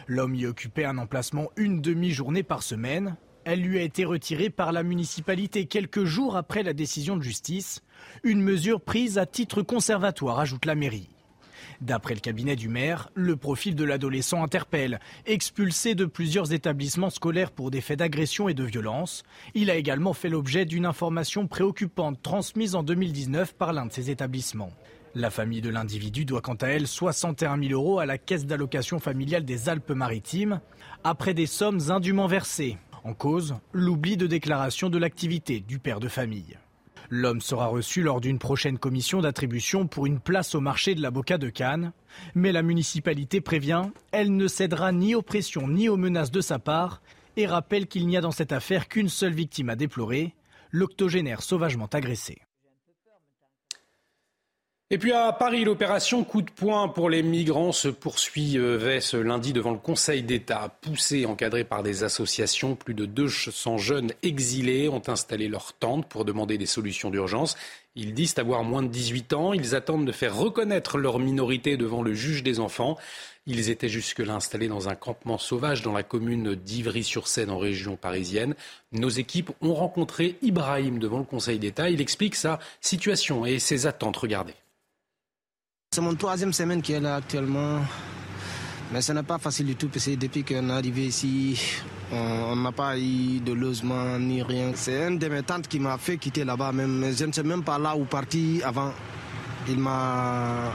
L'homme 0.07 0.35
y 0.35 0.45
occupait 0.45 0.85
un 0.85 0.97
emplacement 0.97 1.49
une 1.57 1.81
demi-journée 1.81 2.43
par 2.43 2.63
semaine. 2.63 3.17
Elle 3.43 3.59
lui 3.59 3.77
a 3.77 3.81
été 3.81 4.05
retirée 4.05 4.49
par 4.49 4.71
la 4.71 4.83
municipalité 4.83 5.65
quelques 5.65 6.05
jours 6.05 6.37
après 6.37 6.63
la 6.63 6.71
décision 6.71 7.17
de 7.17 7.23
justice, 7.23 7.81
une 8.23 8.41
mesure 8.41 8.79
prise 8.79 9.17
à 9.17 9.25
titre 9.25 9.63
conservatoire, 9.63 10.39
ajoute 10.39 10.65
la 10.65 10.75
mairie. 10.75 11.10
D'après 11.81 12.13
le 12.13 12.19
cabinet 12.19 12.55
du 12.55 12.69
maire, 12.69 13.09
le 13.13 13.35
profil 13.35 13.75
de 13.75 13.83
l'adolescent 13.83 14.43
interpelle. 14.43 14.99
Expulsé 15.25 15.95
de 15.95 16.05
plusieurs 16.05 16.53
établissements 16.53 17.09
scolaires 17.09 17.51
pour 17.51 17.71
des 17.71 17.81
faits 17.81 17.99
d'agression 17.99 18.49
et 18.49 18.53
de 18.53 18.63
violence, 18.63 19.23
il 19.53 19.69
a 19.69 19.75
également 19.75 20.13
fait 20.13 20.29
l'objet 20.29 20.65
d'une 20.65 20.85
information 20.85 21.47
préoccupante 21.47 22.21
transmise 22.21 22.75
en 22.75 22.83
2019 22.83 23.53
par 23.55 23.73
l'un 23.73 23.85
de 23.85 23.91
ces 23.91 24.09
établissements. 24.09 24.71
La 25.13 25.29
famille 25.29 25.61
de 25.61 25.69
l'individu 25.69 26.23
doit 26.23 26.41
quant 26.41 26.55
à 26.55 26.67
elle 26.67 26.87
61 26.87 27.61
000 27.61 27.73
euros 27.73 27.99
à 27.99 28.05
la 28.05 28.17
caisse 28.17 28.45
d'allocation 28.45 28.99
familiale 28.99 29.43
des 29.43 29.67
Alpes-Maritimes, 29.67 30.61
après 31.03 31.33
des 31.33 31.47
sommes 31.47 31.91
indûment 31.91 32.27
versées. 32.27 32.77
En 33.03 33.13
cause, 33.13 33.55
l'oubli 33.73 34.15
de 34.15 34.27
déclaration 34.27 34.89
de 34.89 34.97
l'activité 34.97 35.59
du 35.59 35.79
père 35.79 35.99
de 35.99 36.07
famille. 36.07 36.57
L'homme 37.13 37.41
sera 37.41 37.67
reçu 37.67 38.03
lors 38.03 38.21
d'une 38.21 38.39
prochaine 38.39 38.77
commission 38.77 39.19
d'attribution 39.19 39.85
pour 39.85 40.05
une 40.05 40.21
place 40.21 40.55
au 40.55 40.61
marché 40.61 40.95
de 40.95 41.01
la 41.01 41.11
Boca 41.11 41.37
de 41.37 41.49
Cannes. 41.49 41.91
Mais 42.35 42.53
la 42.53 42.63
municipalité 42.63 43.41
prévient, 43.41 43.83
elle 44.13 44.33
ne 44.33 44.47
cédera 44.47 44.93
ni 44.93 45.13
aux 45.13 45.21
pressions 45.21 45.67
ni 45.67 45.89
aux 45.89 45.97
menaces 45.97 46.31
de 46.31 46.39
sa 46.39 46.57
part 46.57 47.01
et 47.35 47.47
rappelle 47.47 47.87
qu'il 47.87 48.07
n'y 48.07 48.15
a 48.15 48.21
dans 48.21 48.31
cette 48.31 48.53
affaire 48.53 48.87
qu'une 48.87 49.09
seule 49.09 49.33
victime 49.33 49.67
à 49.67 49.75
déplorer, 49.75 50.35
l'octogénaire 50.71 51.41
sauvagement 51.41 51.89
agressé. 51.91 52.37
Et 54.93 54.97
puis 54.97 55.13
à 55.13 55.31
Paris, 55.31 55.63
l'opération 55.63 56.25
coup 56.25 56.41
de 56.41 56.51
poing 56.51 56.89
pour 56.89 57.09
les 57.09 57.23
migrants 57.23 57.71
se 57.71 57.87
poursuivait 57.87 58.99
ce 58.99 59.15
lundi 59.15 59.53
devant 59.53 59.71
le 59.71 59.77
Conseil 59.77 60.21
d'État. 60.21 60.77
Poussés, 60.81 61.25
encadrés 61.25 61.63
par 61.63 61.81
des 61.81 62.03
associations, 62.03 62.75
plus 62.75 62.93
de 62.93 63.05
200 63.05 63.77
jeunes 63.77 64.11
exilés 64.21 64.89
ont 64.89 65.01
installé 65.07 65.47
leur 65.47 65.71
tente 65.71 66.09
pour 66.09 66.25
demander 66.25 66.57
des 66.57 66.65
solutions 66.65 67.09
d'urgence. 67.09 67.55
Ils 67.95 68.13
disent 68.13 68.37
avoir 68.37 68.65
moins 68.65 68.83
de 68.83 68.89
18 68.89 69.31
ans. 69.31 69.53
Ils 69.53 69.75
attendent 69.75 70.05
de 70.05 70.11
faire 70.11 70.35
reconnaître 70.35 70.97
leur 70.97 71.19
minorité 71.19 71.77
devant 71.77 72.01
le 72.01 72.13
juge 72.13 72.43
des 72.43 72.59
enfants. 72.59 72.97
Ils 73.45 73.69
étaient 73.69 73.87
jusque-là 73.87 74.33
installés 74.35 74.67
dans 74.67 74.89
un 74.89 74.95
campement 74.95 75.37
sauvage 75.37 75.83
dans 75.83 75.93
la 75.93 76.03
commune 76.03 76.53
d'Ivry-sur-Seine 76.53 77.49
en 77.49 77.59
région 77.59 77.95
parisienne. 77.95 78.55
Nos 78.91 79.07
équipes 79.07 79.51
ont 79.61 79.73
rencontré 79.73 80.35
Ibrahim 80.41 80.99
devant 80.99 81.19
le 81.19 81.23
Conseil 81.23 81.59
d'État. 81.59 81.89
Il 81.89 82.01
explique 82.01 82.35
sa 82.35 82.59
situation 82.81 83.45
et 83.45 83.57
ses 83.57 83.87
attentes. 83.87 84.17
Regardez. 84.17 84.53
C'est 85.93 85.99
mon 85.99 86.15
troisième 86.15 86.53
semaine 86.53 86.81
qui 86.81 86.93
est 86.93 87.01
là 87.01 87.15
actuellement. 87.15 87.81
Mais 88.93 89.01
ce 89.01 89.11
n'est 89.11 89.23
pas 89.23 89.37
facile 89.39 89.65
du 89.65 89.75
tout 89.75 89.89
parce 89.89 90.05
que 90.05 90.15
depuis 90.15 90.45
qu'on 90.45 90.69
est 90.69 90.71
arrivé 90.71 91.07
ici, 91.07 91.59
on 92.13 92.55
n'a 92.55 92.71
pas 92.71 92.97
eu 92.97 93.41
de 93.41 93.51
logement 93.51 94.17
ni 94.17 94.41
rien. 94.41 94.71
C'est 94.73 95.07
un 95.07 95.11
de 95.11 95.27
mes 95.27 95.43
tantes 95.43 95.67
qui 95.67 95.81
m'a 95.81 95.97
fait 95.97 96.15
quitter 96.15 96.45
là-bas 96.45 96.71
même. 96.71 97.13
Je 97.13 97.25
ne 97.25 97.33
sais 97.33 97.43
même 97.43 97.61
pas 97.61 97.77
là 97.77 97.93
où 97.93 98.05
partir 98.05 98.65
avant. 98.65 98.93
Il 99.67 99.79
m'a 99.79 100.71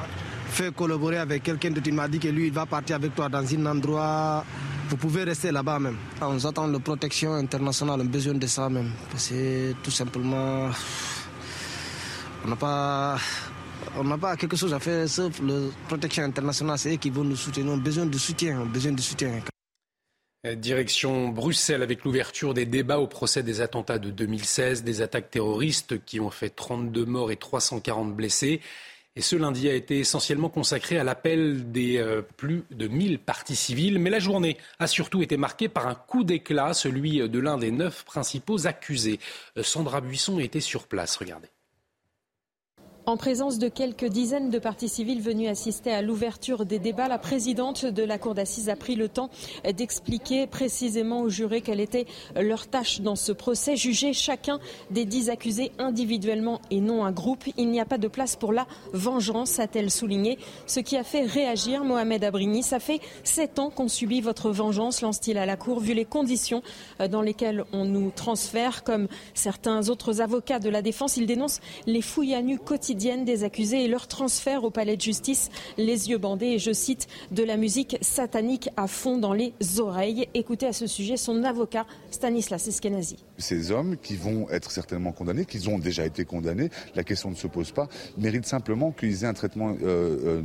fait 0.51 0.75
collaborer 0.75 1.17
avec 1.17 1.45
quelqu'un 1.45 1.71
d'autre. 1.71 1.87
Il 1.87 1.95
m'a 1.95 2.09
dit 2.09 2.19
que 2.19 2.29
lui, 2.29 2.49
il 2.49 2.53
va 2.53 2.67
partir 2.67 2.97
avec 2.97 3.15
toi 3.15 3.31
dans 3.31 3.39
un 3.39 3.67
endroit. 3.67 4.45
Vous 4.91 4.99
pouvez 4.99 5.25
rester 5.25 5.51
là-bas 5.51 5.79
même. 5.79 5.97
On 6.21 6.45
attend 6.45 6.67
la 6.67 6.79
protection 6.79 7.33
internationale, 7.33 8.01
on 8.03 8.05
a 8.05 8.05
besoin 8.05 8.35
de 8.35 8.47
ça 8.47 8.69
même. 8.69 8.91
Parce 9.11 9.29
que 9.29 9.73
tout 9.83 9.91
simplement, 9.91 10.69
on 12.45 12.49
n'a 12.51 12.57
pas 12.57 13.17
on 13.97 14.05
n'a 14.05 14.19
pas 14.19 14.37
quelque 14.37 14.57
chose 14.57 14.75
à 14.75 14.81
faire 14.81 15.09
sauf 15.09 15.41
la 15.41 15.69
protection 15.89 16.25
internationale. 16.25 16.79
C'est 16.79 16.95
eux 16.95 16.97
qui 16.97 17.11
vont 17.11 17.25
nous 17.25 17.37
soutenir. 17.37 17.73
On 17.73 17.75
a 17.75 17.81
besoin 17.81 18.07
de 18.07 18.19
soutien. 18.19 18.65
Besoin 18.67 18.93
de 18.93 19.01
soutien. 19.01 19.41
Euh, 20.47 20.55
direction 20.55 21.29
Bruxelles 21.29 21.83
avec 21.83 22.05
l'ouverture 22.05 22.55
des 22.55 22.67
débats 22.67 22.99
au 22.99 23.07
procès 23.07 23.43
des 23.43 23.61
attentats 23.61 23.99
de 23.99 24.11
2016, 24.11 24.85
des 24.85 25.03
attaques 25.03 25.31
terroristes 25.31 26.05
qui 26.05 26.21
ont 26.21 26.31
fait 26.31 26.51
32 26.51 27.05
morts 27.05 27.31
et 27.31 27.37
340 27.37 28.15
blessés. 28.15 28.61
Et 29.19 29.23
ce 29.23 29.35
lundi 29.35 29.69
a 29.69 29.75
été 29.75 29.99
essentiellement 29.99 30.51
consacré 30.51 30.99
à 30.99 31.05
l'appel 31.05 31.73
des 31.73 31.97
euh, 31.97 32.21
plus 32.21 32.65
de 32.71 32.87
1000 32.87 33.19
parties 33.19 33.57
civiles. 33.57 33.99
Mais 33.99 34.11
la 34.11 34.19
journée 34.19 34.59
a 34.79 34.87
surtout 34.87 35.23
été 35.23 35.39
marquée 35.39 35.69
par 35.69 35.87
un 35.87 35.95
coup 35.95 36.23
d'éclat, 36.23 36.75
celui 36.75 37.27
de 37.29 37.39
l'un 37.39 37.57
des 37.57 37.71
neuf 37.71 38.05
principaux 38.05 38.67
accusés. 38.67 39.19
Euh, 39.57 39.63
Sandra 39.63 40.03
Buisson 40.03 40.39
était 40.39 40.61
sur 40.61 40.87
place. 40.87 41.17
Regardez. 41.17 41.49
En 43.09 43.17
présence 43.17 43.61
de 43.61 43.69
quelques 43.69 44.07
dizaines 44.07 44.51
de 44.51 44.59
partis 44.59 44.89
civils 44.89 45.23
venus 45.23 45.49
assister 45.49 45.93
à 45.93 46.03
l'ouverture 46.03 46.67
des 46.67 46.81
débats, 46.81 47.07
la 47.07 47.19
présidente 47.19 47.87
de 47.87 48.03
la 48.03 48.19
Cour 48.19 48.35
d'assises 48.35 48.69
a 48.69 48.75
pris 48.75 48.97
le 48.97 49.09
temps 49.09 49.31
d'expliquer 49.77 50.49
précisément 50.49 51.21
aux 51.21 51.29
jurés 51.29 51.61
quelle 51.61 51.79
était 51.79 52.07
leur 52.35 52.67
tâche 52.67 53.03
dans 53.03 53.15
ce 53.15 53.31
procès, 53.31 53.77
juger 53.77 54.13
chacun 54.13 54.59
des 54.91 55.05
dix 55.05 55.31
accusés 55.31 55.71
individuellement 55.79 56.61
et 56.73 56.81
non 56.81 57.05
un 57.05 57.13
groupe. 57.13 57.45
Il 57.57 57.71
n'y 57.71 57.79
a 57.79 57.85
pas 57.85 57.97
de 57.97 58.09
place 58.09 58.35
pour 58.35 58.53
la 58.53 58.67
vengeance, 58.93 59.61
a-t-elle 59.61 59.93
souligné, 59.93 60.37
ce 60.67 60.81
qui 60.81 60.97
a 60.97 61.05
fait 61.05 61.23
réagir 61.23 61.85
Mohamed 61.85 62.25
Abrini. 62.25 62.65
Ça 62.65 62.81
fait 62.81 62.99
sept 63.23 63.61
ans 63.61 63.71
qu'on 63.71 63.87
subit 63.87 64.21
votre 64.21 64.51
vengeance, 64.51 65.01
lance-t-il 65.01 65.39
à 65.39 65.47
la 65.47 65.57
Cour, 65.57 65.79
vu 65.79 65.95
les 65.95 66.07
conditions 66.07 66.61
dans 67.09 67.23
lesquelles 67.23 67.63
on 67.73 67.85
nous 67.85 68.11
transfère. 68.11 68.83
Comme 68.83 69.07
certains 69.33 69.91
autres 69.91 70.21
avocats 70.21 70.59
de 70.59 70.71
la 70.71 70.83
défense, 70.83 71.17
il 71.17 71.27
dénonce 71.27 71.61
les 71.87 72.03
fouilles 72.03 72.35
à 72.35 72.43
nu 72.43 72.59
quotidiennes 72.59 72.96
des 72.97 73.45
accusés 73.45 73.85
et 73.85 73.89
leur 73.89 74.09
transfert 74.09 74.65
au 74.65 74.71
palais 74.71 74.97
de 74.97 75.03
justice, 75.03 75.51
les 75.77 76.09
yeux 76.11 76.19
bandés 76.19 76.47
et, 76.47 76.59
je 76.59 76.73
cite, 76.73 77.09
de 77.31 77.43
la 77.43 77.57
musique 77.57 77.99
satanique 78.01 78.71
à 78.77 78.87
fond 78.87 79.19
dans 79.19 79.33
les 79.33 79.53
oreilles. 79.79 80.29
Écoutez 80.35 80.67
à 80.67 80.73
ce 80.73 80.87
sujet 80.87 81.17
son 81.17 81.45
avocat 81.45 81.87
Stanislas 82.11 82.67
Eskenazi. 82.67 83.17
Ces 83.39 83.71
hommes 83.71 83.97
qui 84.03 84.17
vont 84.17 84.49
être 84.51 84.71
certainement 84.71 85.13
condamnés, 85.13 85.45
qu'ils 85.45 85.69
ont 85.69 85.79
déjà 85.79 86.05
été 86.07 86.25
condamnés, 86.25 86.71
la 86.95 87.05
question 87.05 87.31
ne 87.31 87.35
se 87.35 87.47
pose 87.47 87.73
pas, 87.73 87.89
méritent 88.17 88.47
simplement 88.47 88.93
qu'ils 88.93 89.25
aient 89.25 89.27
un 89.27 89.35
traitement 89.35 89.77
euh, 89.83 90.19
euh, 90.25 90.43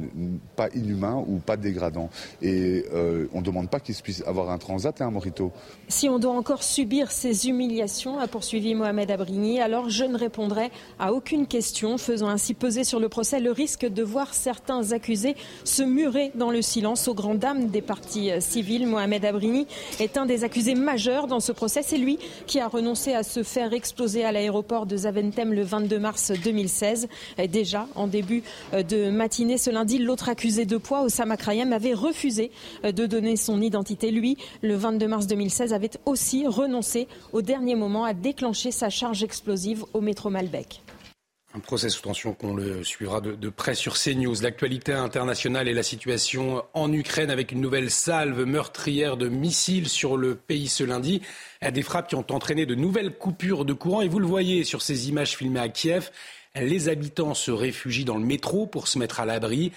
pas 0.56 0.70
inhumain 0.76 1.24
ou 1.28 1.38
pas 1.38 1.58
dégradant. 1.58 2.10
Et 2.42 2.86
euh, 2.94 3.28
on 3.34 3.40
ne 3.40 3.46
demande 3.46 3.70
pas 3.70 3.80
qu'ils 3.80 3.96
puissent 3.96 4.24
avoir 4.26 4.50
un 4.50 4.58
transat 4.58 5.00
et 5.00 5.04
un 5.04 5.12
morito. 5.12 5.52
Si 5.88 6.10
on 6.10 6.20
doit 6.20 6.34
encore 6.34 6.64
subir 6.64 7.12
ces 7.12 7.48
humiliations, 7.48 8.20
a 8.20 8.28
poursuivi 8.28 8.76
Mohamed 8.76 9.12
Abrigny, 9.12 9.60
alors 9.60 9.90
je 9.90 10.04
ne 10.04 10.18
répondrai 10.18 10.72
à 11.00 11.14
aucune 11.14 11.48
question, 11.48 11.98
faisant 11.98 12.28
ainsi 12.28 12.54
peser 12.54 12.84
sur 12.84 13.00
le 13.00 13.10
procès 13.10 13.40
le 13.40 13.52
risque 13.52 13.86
de 13.86 14.04
voir 14.04 14.34
certains 14.34 14.92
accusés 14.92 15.36
se 15.64 15.84
murer 15.84 16.32
dans 16.36 16.52
le 16.52 16.62
silence 16.62 17.08
aux 17.08 17.14
grandes 17.14 17.40
dames 17.40 17.68
des 17.68 17.82
partis 17.82 18.32
civils. 18.40 18.88
Mohamed 18.88 19.24
Abrigny 19.26 19.68
est 20.00 20.18
un 20.18 20.26
des 20.26 20.44
accusés 20.44 20.76
majeurs 20.76 21.28
dans 21.28 21.40
ce 21.40 21.52
procès. 21.52 21.82
C'est 21.84 21.98
lui 21.98 22.18
qui 22.48 22.60
a 22.60 22.68
renoncé 22.82 23.14
à 23.14 23.22
se 23.22 23.44
faire 23.44 23.74
exploser 23.74 24.26
à 24.26 24.32
l'aéroport 24.32 24.88
de 24.88 24.98
Zaventem 24.98 25.54
le 25.54 25.62
22 25.62 26.00
mars 26.00 26.32
2016. 26.32 27.08
Déjà, 27.48 27.88
en 27.94 28.08
début 28.08 28.42
de 28.74 29.12
matinée 29.12 29.60
ce 29.60 29.70
lundi, 29.70 30.00
l'autre 30.00 30.30
accusé 30.30 30.66
de 30.66 30.78
poids, 30.78 31.04
Osama 31.04 31.38
Krayem, 31.38 31.74
avait 31.74 31.94
refusé 31.94 32.50
de 32.84 33.06
donner 33.06 33.36
son 33.36 33.62
identité. 33.62 34.10
Lui, 34.10 34.36
le 34.64 34.74
22 34.74 35.08
mars 35.08 35.28
2016, 35.28 35.74
avait 35.74 35.92
aussi 36.08 36.48
renoncé 36.48 37.08
au 37.34 37.44
dernier 37.44 37.76
moment 37.76 38.04
à 38.04 38.16
déclencher 38.16 38.72
sa 38.72 38.90
charge 38.90 39.24
explosive 39.24 39.86
au 39.94 40.02
métro 40.02 40.32
Malbec. 40.32 40.82
Un 41.54 41.60
procès 41.60 41.90
sous 41.90 42.02
tension 42.02 42.34
qu'on 42.34 42.54
le 42.54 42.82
suivra 42.86 43.20
de, 43.20 43.50
près 43.50 43.76
sur 43.76 43.98
CNews. 43.98 44.42
L'actualité 44.42 44.94
internationale 44.94 45.68
et 45.68 45.74
la 45.74 45.84
situation 45.84 46.64
en 46.74 46.94
Ukraine 46.94 47.30
avec 47.30 47.52
une 47.52 47.60
nouvelle 47.60 47.92
salve 47.92 48.46
meurtrière 48.46 49.18
de 49.18 49.28
missiles 49.28 49.90
sur 49.90 50.16
le 50.16 50.36
pays 50.36 50.70
ce 50.70 50.86
lundi. 50.86 51.22
Des 51.62 51.82
frappes 51.82 52.08
qui 52.08 52.16
ont 52.16 52.26
entraîné 52.30 52.66
de 52.66 52.74
nouvelles 52.74 53.18
coupures 53.18 53.66
de 53.66 53.74
courant. 53.74 54.02
Et 54.02 54.08
vous 54.08 54.20
le 54.20 54.28
voyez 54.28 54.64
sur 54.64 54.82
ces 54.82 55.10
images 55.10 55.36
filmées 55.36 55.60
à 55.60 55.68
Kiev. 55.68 56.10
Les 56.56 56.88
habitants 56.88 57.34
se 57.34 57.52
réfugient 57.52 58.06
dans 58.06 58.18
le 58.18 58.26
métro 58.26 58.66
pour 58.66 58.88
se 58.88 58.98
mettre 58.98 59.20
à 59.20 59.26
l'abri. 59.26 59.74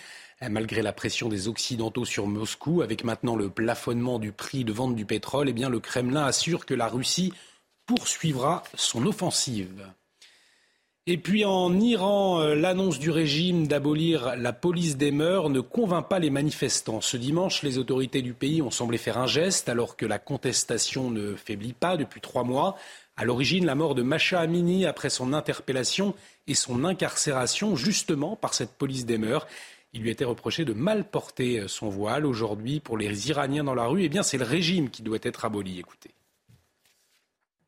Malgré 0.49 0.81
la 0.81 0.93
pression 0.93 1.29
des 1.29 1.49
Occidentaux 1.49 2.05
sur 2.05 2.29
Moscou, 2.29 2.83
avec 2.83 3.03
maintenant 3.03 3.35
le 3.35 3.49
plafonnement 3.49 4.21
du 4.21 4.31
prix 4.31 4.63
de 4.63 4.73
vente 4.73 4.95
du 4.95 5.07
pétrole, 5.07 5.49
eh 5.49 5.53
le 5.53 5.81
Kremlin 5.81 6.25
assure 6.25 6.67
que 6.67 6.75
la 6.75 6.87
Russie 6.87 7.33
poursuivra 7.87 8.63
son 8.75 9.07
offensive. 9.07 9.85
Et 11.07 11.19
puis 11.19 11.45
en 11.45 11.79
Iran, 11.81 12.39
l'annonce 12.55 12.99
du 12.99 13.11
régime 13.11 13.67
d'abolir 13.67 14.37
la 14.37 14.55
police 14.55 14.97
des 14.97 15.11
mœurs 15.11 15.51
ne 15.51 15.61
convainc 15.61 16.09
pas 16.09 16.19
les 16.19 16.31
manifestants. 16.31 17.03
Ce 17.03 17.19
dimanche, 17.19 17.63
les 17.63 17.77
autorités 17.77 18.23
du 18.23 18.33
pays 18.33 18.63
ont 18.63 18.71
semblé 18.71 18.97
faire 18.97 19.19
un 19.19 19.27
geste 19.27 19.69
alors 19.69 19.99
que 19.99 20.07
la 20.07 20.19
contestation 20.19 21.11
ne 21.11 21.35
faiblit 21.35 21.75
pas 21.75 21.99
depuis 21.99 22.23
trois 22.23 22.43
mois. 22.43 22.79
À 23.19 23.27
l'origine, 23.27 23.67
la 23.67 23.75
mort 23.75 23.95
de 23.95 24.03
Macha 24.03 24.41
Amini 24.41 24.87
après 24.87 25.11
son 25.11 25.35
interpellation 25.35 26.15
et 26.47 26.55
son 26.55 26.85
incarcération 26.85 27.77
justement 27.77 28.35
par 28.35 28.55
cette 28.55 28.73
police 28.73 29.05
des 29.05 29.19
mœurs. 29.19 29.47
Il 29.93 30.01
lui 30.01 30.09
était 30.09 30.25
reproché 30.25 30.65
de 30.65 30.73
mal 30.73 31.05
porter 31.05 31.69
son 31.69 31.91
voile. 31.91 32.25
Aujourd'hui, 32.25 32.81
pour 32.81 32.97
les 32.97 33.29
Iraniens 33.29 33.65
dans 33.65 33.75
la 33.75 33.85
rue, 33.85 34.05
eh 34.05 34.09
bien, 34.09 34.23
c'est 34.23 34.39
le 34.39 34.45
régime 34.45 34.89
qui 34.89 35.03
doit 35.03 35.19
être 35.23 35.45
aboli. 35.45 35.79
Écoutez. 35.79 36.14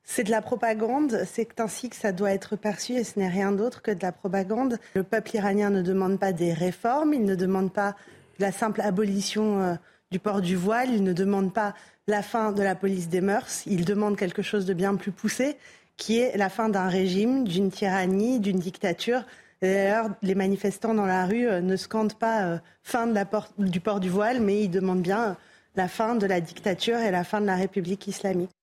C'est 0.08 0.22
de 0.22 0.30
la 0.30 0.40
propagande, 0.40 1.24
c'est 1.26 1.60
ainsi 1.60 1.90
que 1.90 1.96
ça 1.96 2.12
doit 2.12 2.30
être 2.30 2.54
perçu 2.54 2.92
et 2.92 3.02
ce 3.02 3.18
n'est 3.18 3.28
rien 3.28 3.50
d'autre 3.50 3.82
que 3.82 3.90
de 3.90 4.00
la 4.02 4.12
propagande. 4.12 4.78
Le 4.94 5.02
peuple 5.02 5.34
iranien 5.34 5.68
ne 5.68 5.82
demande 5.82 6.18
pas 6.20 6.32
des 6.32 6.52
réformes, 6.52 7.12
il 7.12 7.24
ne 7.24 7.34
demande 7.34 7.72
pas 7.72 7.96
la 8.38 8.52
simple 8.52 8.80
abolition 8.82 9.76
du 10.12 10.20
port 10.20 10.40
du 10.40 10.54
voile, 10.54 10.90
il 10.90 11.02
ne 11.02 11.12
demande 11.12 11.52
pas 11.52 11.74
la 12.06 12.22
fin 12.22 12.52
de 12.52 12.62
la 12.62 12.76
police 12.76 13.08
des 13.08 13.20
mœurs, 13.20 13.66
il 13.66 13.84
demande 13.84 14.16
quelque 14.16 14.42
chose 14.42 14.64
de 14.64 14.74
bien 14.74 14.94
plus 14.94 15.10
poussé, 15.10 15.56
qui 15.96 16.18
est 16.18 16.36
la 16.36 16.48
fin 16.48 16.68
d'un 16.68 16.88
régime, 16.88 17.44
d'une 17.44 17.70
tyrannie, 17.70 18.38
d'une 18.38 18.60
dictature. 18.60 19.24
D'ailleurs, 19.60 20.10
les 20.22 20.36
manifestants 20.36 20.94
dans 20.94 21.06
la 21.06 21.26
rue 21.26 21.46
ne 21.46 21.76
scandent 21.76 22.16
pas 22.16 22.60
fin 22.82 23.08
de 23.08 23.14
la 23.14 23.26
du 23.58 23.80
port 23.80 23.98
du 23.98 24.08
voile, 24.08 24.40
mais 24.40 24.62
ils 24.62 24.70
demandent 24.70 25.02
bien 25.02 25.36
la 25.74 25.88
fin 25.88 26.14
de 26.14 26.26
la 26.26 26.40
dictature 26.40 26.98
et 26.98 27.10
la 27.10 27.24
fin 27.24 27.40
de 27.40 27.46
la 27.46 27.56
République 27.56 28.06
islamique. 28.06 28.55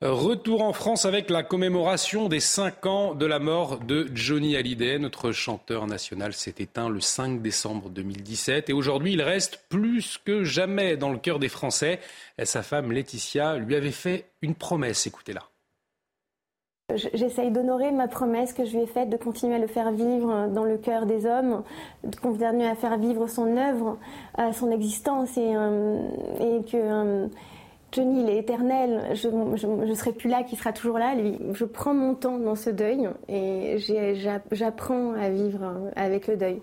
Retour 0.00 0.62
en 0.62 0.72
France 0.72 1.06
avec 1.06 1.28
la 1.28 1.42
commémoration 1.42 2.28
des 2.28 2.38
5 2.38 2.86
ans 2.86 3.14
de 3.16 3.26
la 3.26 3.40
mort 3.40 3.80
de 3.80 4.06
Johnny 4.14 4.54
Hallyday. 4.54 5.00
Notre 5.00 5.32
chanteur 5.32 5.88
national 5.88 6.34
s'est 6.34 6.54
éteint 6.58 6.88
le 6.88 7.00
5 7.00 7.42
décembre 7.42 7.88
2017 7.88 8.70
et 8.70 8.72
aujourd'hui 8.72 9.14
il 9.14 9.22
reste 9.22 9.64
plus 9.68 10.16
que 10.24 10.44
jamais 10.44 10.96
dans 10.96 11.10
le 11.10 11.18
cœur 11.18 11.40
des 11.40 11.48
Français. 11.48 11.98
Sa 12.40 12.62
femme 12.62 12.92
Laetitia 12.92 13.56
lui 13.56 13.74
avait 13.74 13.90
fait 13.90 14.26
une 14.40 14.54
promesse, 14.54 15.04
écoutez-la. 15.08 15.42
J'essaye 16.94 17.50
d'honorer 17.50 17.90
ma 17.90 18.06
promesse 18.06 18.52
que 18.52 18.64
je 18.64 18.76
lui 18.76 18.84
ai 18.84 18.86
faite 18.86 19.10
de 19.10 19.16
continuer 19.16 19.56
à 19.56 19.58
le 19.58 19.66
faire 19.66 19.90
vivre 19.90 20.46
dans 20.46 20.64
le 20.64 20.78
cœur 20.78 21.06
des 21.06 21.26
hommes, 21.26 21.64
de 22.04 22.14
continuer 22.14 22.68
à 22.68 22.76
faire 22.76 22.98
vivre 22.98 23.26
son 23.26 23.56
œuvre, 23.56 23.98
son 24.52 24.70
existence 24.70 25.36
et, 25.36 25.50
et 25.50 26.64
que 26.70 27.28
Johnny, 27.90 28.22
il 28.22 28.28
est 28.28 28.38
éternel, 28.38 29.14
je 29.14 29.28
ne 29.28 29.94
serai 29.94 30.12
plus 30.12 30.28
là, 30.28 30.42
qui 30.42 30.56
sera 30.56 30.72
toujours 30.72 30.98
là. 30.98 31.14
Lui. 31.14 31.38
Je 31.54 31.64
prends 31.64 31.94
mon 31.94 32.14
temps 32.14 32.38
dans 32.38 32.54
ce 32.54 32.68
deuil 32.68 33.08
et 33.28 33.78
j'apprends 34.52 35.12
à 35.14 35.30
vivre 35.30 35.90
avec 35.96 36.26
le 36.26 36.36
deuil. 36.36 36.60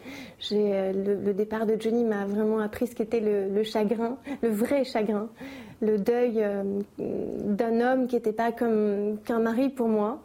Le, 0.52 1.16
le, 1.16 1.34
départ 1.34 1.66
de 1.66 1.76
Johnny 1.80 2.04
m'a 2.04 2.26
vraiment 2.26 2.60
appris 2.60 2.88
ce 2.88 2.96
qu'était 2.96 3.22
le, 3.22 3.50
le, 3.50 3.64
chagrin, 3.64 4.18
le 4.44 4.50
vrai 4.50 4.84
chagrin, 4.84 5.28
le 5.82 5.98
deuil 5.98 6.36
euh, 6.38 6.64
d'un 7.00 7.82
homme 7.82 8.08
qui 8.08 8.16
n'était 8.16 8.34
pas 8.34 8.52
comme 8.52 9.18
qu'un 9.26 9.40
mari 9.40 9.70
pour 9.70 9.88
moi. 9.88 10.22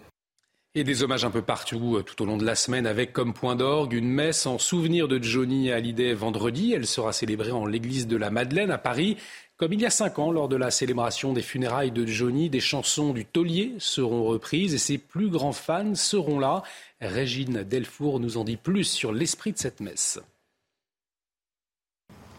Et 0.76 0.84
des 0.84 1.02
hommages 1.02 1.24
un 1.24 1.32
peu 1.32 1.42
partout 1.42 2.00
tout 2.06 2.22
au 2.22 2.26
long 2.26 2.36
de 2.36 2.44
la 2.44 2.54
semaine 2.54 2.86
avec 2.86 3.12
comme 3.12 3.34
point 3.34 3.56
d'orgue 3.56 3.92
une 3.92 4.08
messe 4.08 4.46
en 4.46 4.56
souvenir 4.56 5.08
de 5.08 5.20
Johnny 5.20 5.72
Hallyday 5.72 6.14
vendredi. 6.14 6.72
Elle 6.72 6.86
sera 6.86 7.12
célébrée 7.12 7.50
en 7.50 7.66
l'église 7.66 8.06
de 8.06 8.16
la 8.16 8.30
Madeleine 8.30 8.70
à 8.70 8.78
Paris. 8.78 9.16
Comme 9.56 9.72
il 9.72 9.80
y 9.80 9.86
a 9.86 9.90
cinq 9.90 10.20
ans, 10.20 10.30
lors 10.30 10.48
de 10.48 10.54
la 10.54 10.70
célébration 10.70 11.32
des 11.32 11.42
funérailles 11.42 11.90
de 11.90 12.06
Johnny, 12.06 12.50
des 12.50 12.60
chansons 12.60 13.12
du 13.12 13.24
taulier 13.24 13.74
seront 13.78 14.22
reprises 14.22 14.72
et 14.72 14.78
ses 14.78 14.96
plus 14.96 15.28
grands 15.28 15.52
fans 15.52 15.96
seront 15.96 16.38
là. 16.38 16.62
Régine 17.00 17.64
Delfour 17.64 18.20
nous 18.20 18.36
en 18.36 18.44
dit 18.44 18.56
plus 18.56 18.84
sur 18.84 19.12
l'esprit 19.12 19.50
de 19.50 19.58
cette 19.58 19.80
messe. 19.80 20.20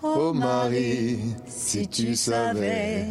Oh 0.04 0.32
Marie, 0.32 1.20
si 1.48 1.86
tu 1.90 2.16
savais 2.16 3.08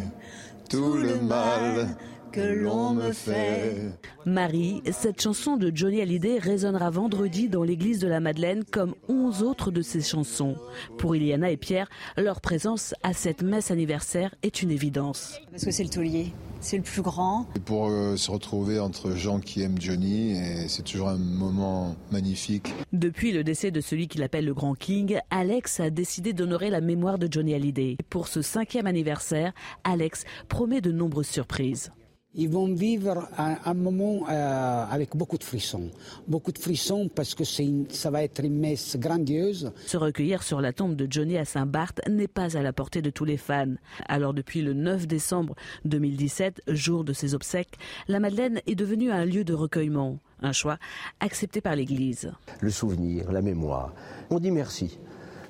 tout 0.70 0.94
le 0.94 1.20
mal 1.20 1.94
que 2.30 2.40
l'on 2.40 2.94
me 2.94 3.12
fait. 3.12 3.92
Marie, 4.24 4.82
cette 4.92 5.20
chanson 5.20 5.56
de 5.56 5.72
Johnny 5.74 6.00
Hallyday 6.00 6.38
résonnera 6.38 6.90
vendredi 6.90 7.48
dans 7.48 7.62
l'église 7.62 7.98
de 7.98 8.08
la 8.08 8.20
Madeleine 8.20 8.64
comme 8.64 8.94
onze 9.08 9.42
autres 9.42 9.70
de 9.70 9.82
ses 9.82 10.00
chansons. 10.00 10.56
Pour 10.98 11.16
Iliana 11.16 11.50
et 11.50 11.56
Pierre, 11.56 11.88
leur 12.16 12.40
présence 12.40 12.94
à 13.02 13.12
cette 13.12 13.42
messe 13.42 13.70
anniversaire 13.70 14.34
est 14.42 14.62
une 14.62 14.70
évidence. 14.70 15.40
Parce 15.50 15.64
que 15.64 15.70
c'est 15.70 15.82
le 15.82 15.90
taulier, 15.90 16.32
c'est 16.60 16.76
le 16.76 16.82
plus 16.82 17.02
grand. 17.02 17.46
Et 17.56 17.60
pour 17.60 17.88
euh, 17.88 18.16
se 18.16 18.30
retrouver 18.30 18.78
entre 18.78 19.12
gens 19.12 19.40
qui 19.40 19.62
aiment 19.62 19.80
Johnny, 19.80 20.36
c'est 20.68 20.84
toujours 20.84 21.08
un 21.08 21.18
moment 21.18 21.96
magnifique. 22.12 22.72
Depuis 22.92 23.32
le 23.32 23.42
décès 23.42 23.70
de 23.70 23.80
celui 23.80 24.08
qu'il 24.08 24.22
appelle 24.22 24.44
le 24.44 24.54
Grand 24.54 24.74
King, 24.74 25.18
Alex 25.30 25.80
a 25.80 25.90
décidé 25.90 26.32
d'honorer 26.32 26.70
la 26.70 26.80
mémoire 26.80 27.18
de 27.18 27.28
Johnny 27.30 27.54
Hallyday. 27.54 27.96
Pour 28.08 28.28
ce 28.28 28.42
cinquième 28.42 28.86
anniversaire, 28.86 29.52
Alex 29.84 30.24
promet 30.48 30.80
de 30.80 30.92
nombreuses 30.92 31.28
surprises. 31.28 31.90
Ils 32.36 32.48
vont 32.48 32.72
vivre 32.72 33.26
un, 33.38 33.56
un 33.64 33.74
moment 33.74 34.20
euh, 34.30 34.84
avec 34.88 35.16
beaucoup 35.16 35.36
de 35.36 35.42
frissons. 35.42 35.90
Beaucoup 36.28 36.52
de 36.52 36.58
frissons 36.60 37.08
parce 37.12 37.34
que 37.34 37.42
une, 37.60 37.90
ça 37.90 38.08
va 38.10 38.22
être 38.22 38.44
une 38.44 38.56
messe 38.56 38.96
grandiose. 38.96 39.72
Se 39.86 39.96
recueillir 39.96 40.44
sur 40.44 40.60
la 40.60 40.72
tombe 40.72 40.94
de 40.94 41.08
Johnny 41.10 41.36
à 41.38 41.44
Saint-Barth 41.44 42.00
n'est 42.08 42.28
pas 42.28 42.56
à 42.56 42.62
la 42.62 42.72
portée 42.72 43.02
de 43.02 43.10
tous 43.10 43.24
les 43.24 43.36
fans. 43.36 43.74
Alors 44.06 44.32
depuis 44.32 44.62
le 44.62 44.74
9 44.74 45.08
décembre 45.08 45.56
2017, 45.86 46.62
jour 46.68 47.02
de 47.02 47.12
ses 47.12 47.34
obsèques, 47.34 47.78
la 48.06 48.20
Madeleine 48.20 48.60
est 48.68 48.76
devenue 48.76 49.10
un 49.10 49.24
lieu 49.24 49.42
de 49.42 49.52
recueillement. 49.54 50.18
Un 50.40 50.52
choix 50.52 50.78
accepté 51.18 51.60
par 51.60 51.74
l'Église. 51.74 52.30
Le 52.60 52.70
souvenir, 52.70 53.32
la 53.32 53.42
mémoire. 53.42 53.92
On 54.30 54.38
dit 54.38 54.52
merci. 54.52 55.00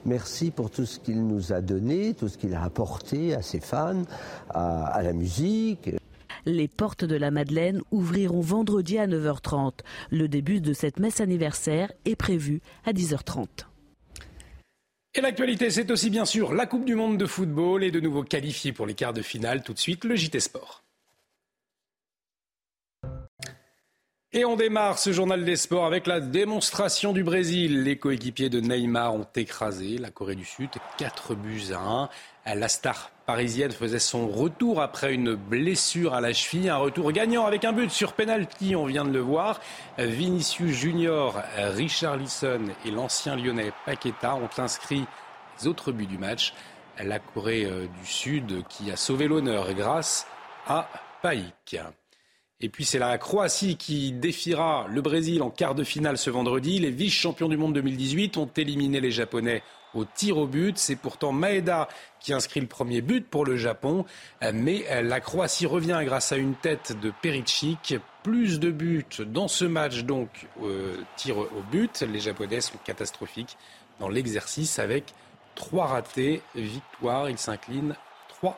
Merci 0.07 0.51
pour 0.51 0.71
tout 0.71 0.87
ce 0.87 0.99
qu'il 0.99 1.27
nous 1.27 1.53
a 1.53 1.61
donné, 1.61 2.15
tout 2.15 2.29
ce 2.29 2.39
qu'il 2.39 2.55
a 2.55 2.63
apporté 2.63 3.35
à 3.35 3.43
ses 3.43 3.61
fans, 3.61 4.03
à, 4.49 4.87
à 4.87 5.03
la 5.03 5.13
musique. 5.13 5.91
Les 6.47 6.69
portes 6.69 7.05
de 7.05 7.17
la 7.17 7.31
Madeleine 7.31 7.83
ouvriront 7.91 8.41
vendredi 8.41 8.99
à 8.99 9.07
9h30. 9.07 9.81
Le 10.11 10.29
début 10.29 10.61
de 10.61 10.73
cette 10.73 10.99
messe 10.99 11.21
anniversaire 11.21 11.93
est 12.05 12.17
prévu 12.17 12.61
à 12.85 12.93
10h30. 12.93 13.47
Et 15.15 15.21
l'actualité, 15.21 15.71
c'est 15.71 15.91
aussi 15.91 16.09
bien 16.09 16.25
sûr 16.25 16.55
la 16.55 16.67
Coupe 16.67 16.85
du 16.85 16.95
Monde 16.95 17.19
de 17.19 17.27
football 17.27 17.83
et 17.83 17.91
de 17.91 17.99
nouveau 17.99 18.23
qualifié 18.23 18.73
pour 18.73 18.87
les 18.87 18.95
quarts 18.95 19.13
de 19.13 19.23
finale. 19.23 19.63
Tout 19.63 19.75
de 19.75 19.79
suite, 19.79 20.05
le 20.05 20.15
JT 20.15 20.39
Sport. 20.39 20.85
Et 24.33 24.45
on 24.45 24.55
démarre 24.55 25.01
ce 25.01 25.13
journal 25.13 25.45
des 25.45 25.57
sports 25.57 25.85
avec 25.85 26.07
la 26.07 26.21
démonstration 26.21 27.13
du 27.13 27.25
Brésil. 27.25 27.83
Les 27.83 27.99
coéquipiers 27.99 28.49
de 28.49 28.61
Neymar 28.61 29.17
ont 29.17 29.27
écrasé 29.35 29.99
la 29.99 30.13
Corée 30.13 30.37
du 30.37 30.45
Sud 30.45 30.71
4 30.99 31.35
buts 31.35 31.73
à 31.75 31.81
1. 31.81 32.09
La 32.47 32.69
star 32.69 33.11
parisienne 33.27 33.71
faisait 33.71 33.99
son 33.99 34.27
retour 34.29 34.81
après 34.81 35.15
une 35.15 35.35
blessure 35.35 36.15
à 36.15 36.21
la 36.21 36.33
cheville. 36.33 36.69
Un 36.69 36.79
retour 36.79 37.13
gagnant 37.13 37.47
avec 37.47 37.65
un 37.65 37.73
but 37.73 37.91
sur 37.91 38.15
penalty, 38.15 38.75
on 38.75 38.87
vient 38.87 39.05
de 39.05 39.13
le 39.13 39.21
voir. 39.21 39.61
Vinicius 39.99 40.75
Junior, 40.75 41.41
Richard 41.57 42.17
Lisson 42.17 42.63
et 42.85 42.91
l'ancien 42.91 43.37
lyonnais 43.37 43.73
Paqueta 43.85 44.35
ont 44.35 44.51
inscrit 44.59 45.05
les 45.61 45.69
autres 45.69 45.93
buts 45.93 46.07
du 46.07 46.19
match. 46.19 46.55
La 47.03 47.19
Corée 47.19 47.65
euh, 47.65 47.87
du 47.87 48.07
Sud 48.07 48.65
qui 48.69 48.91
a 48.91 48.97
sauvé 48.97 49.27
l'honneur 49.27 49.73
grâce 49.75 50.27
à 50.67 50.89
Paik. 51.23 51.77
Et 52.63 52.69
puis 52.69 52.85
c'est 52.85 52.99
la 52.99 53.17
Croatie 53.17 53.77
qui 53.77 54.13
défiera 54.13 54.87
le 54.91 55.01
Brésil 55.01 55.43
en 55.43 55.51
quart 55.51 55.75
de 55.75 55.83
finale 55.83 56.19
ce 56.19 56.29
vendredi. 56.29 56.79
Les 56.79 56.91
vice-champions 56.91 57.49
du 57.49 57.57
monde 57.57 57.73
2018 57.75 58.37
ont 58.37 58.51
éliminé 58.55 59.01
les 59.01 59.11
Japonais 59.11 59.63
au 59.95 60.05
tir 60.05 60.37
au 60.37 60.47
but. 60.47 60.77
C'est 60.77 60.97
pourtant 60.97 61.33
Maeda 61.33 61.89
qui 62.21 62.35
inscrit 62.35 62.61
le 62.61 62.67
premier 62.67 63.01
but 63.01 63.27
pour 63.27 63.47
le 63.47 63.57
Japon. 63.57 64.05
Mais 64.53 64.85
la 65.03 65.21
Croatie 65.21 65.65
revient 65.65 66.01
grâce 66.05 66.33
à 66.33 66.37
une 66.37 66.55
tête 66.55 66.99
de 67.01 67.11
Pericic. 67.23 67.95
Plus 68.23 68.61
de 68.61 68.71
buts 68.71 69.07
dans 69.27 69.49
ce 69.49 69.65
match, 69.65 70.03
donc 70.03 70.47
euh, 70.63 70.97
tir 71.17 71.39
au 71.39 71.63
but. 71.73 72.03
Les 72.03 72.21
Japonais 72.21 72.61
sont 72.61 72.77
catastrophiques 72.85 73.57
dans 73.99 74.11
l'exercice 74.11 74.79
avec 74.79 75.15
trois 75.55 75.87
ratés. 75.87 76.43
Victoire, 76.55 77.31
ils 77.31 77.39
s'inclinent 77.39 77.97
3-1. 78.43 78.53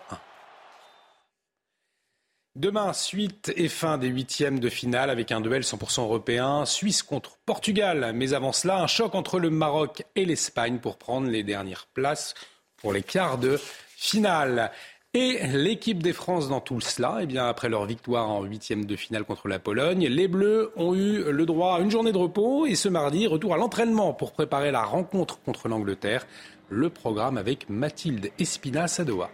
Demain, 2.54 2.92
suite 2.92 3.50
et 3.56 3.68
fin 3.68 3.96
des 3.96 4.08
huitièmes 4.08 4.60
de 4.60 4.68
finale 4.68 5.08
avec 5.08 5.32
un 5.32 5.40
duel 5.40 5.62
100% 5.62 6.02
européen, 6.02 6.66
Suisse 6.66 7.02
contre 7.02 7.38
Portugal. 7.46 8.12
Mais 8.14 8.34
avant 8.34 8.52
cela, 8.52 8.82
un 8.82 8.86
choc 8.86 9.14
entre 9.14 9.38
le 9.38 9.48
Maroc 9.48 10.04
et 10.16 10.26
l'Espagne 10.26 10.78
pour 10.78 10.98
prendre 10.98 11.30
les 11.30 11.44
dernières 11.44 11.86
places 11.94 12.34
pour 12.76 12.92
les 12.92 13.02
quarts 13.02 13.38
de 13.38 13.58
finale. 13.96 14.70
Et 15.14 15.46
l'équipe 15.46 16.02
des 16.02 16.12
France 16.12 16.50
dans 16.50 16.60
tout 16.60 16.82
cela, 16.82 17.20
eh 17.22 17.26
bien, 17.26 17.46
après 17.46 17.70
leur 17.70 17.86
victoire 17.86 18.28
en 18.28 18.42
huitième 18.42 18.84
de 18.84 18.96
finale 18.96 19.24
contre 19.24 19.48
la 19.48 19.58
Pologne, 19.58 20.06
les 20.06 20.28
Bleus 20.28 20.72
ont 20.76 20.94
eu 20.94 21.32
le 21.32 21.46
droit 21.46 21.76
à 21.76 21.80
une 21.80 21.90
journée 21.90 22.12
de 22.12 22.18
repos 22.18 22.66
et 22.66 22.74
ce 22.74 22.90
mardi, 22.90 23.26
retour 23.26 23.54
à 23.54 23.56
l'entraînement 23.56 24.12
pour 24.12 24.32
préparer 24.32 24.70
la 24.70 24.84
rencontre 24.84 25.40
contre 25.40 25.68
l'Angleterre. 25.68 26.26
Le 26.68 26.90
programme 26.90 27.38
avec 27.38 27.70
Mathilde 27.70 28.30
Espina 28.38 28.88
Sadoa. 28.88 29.30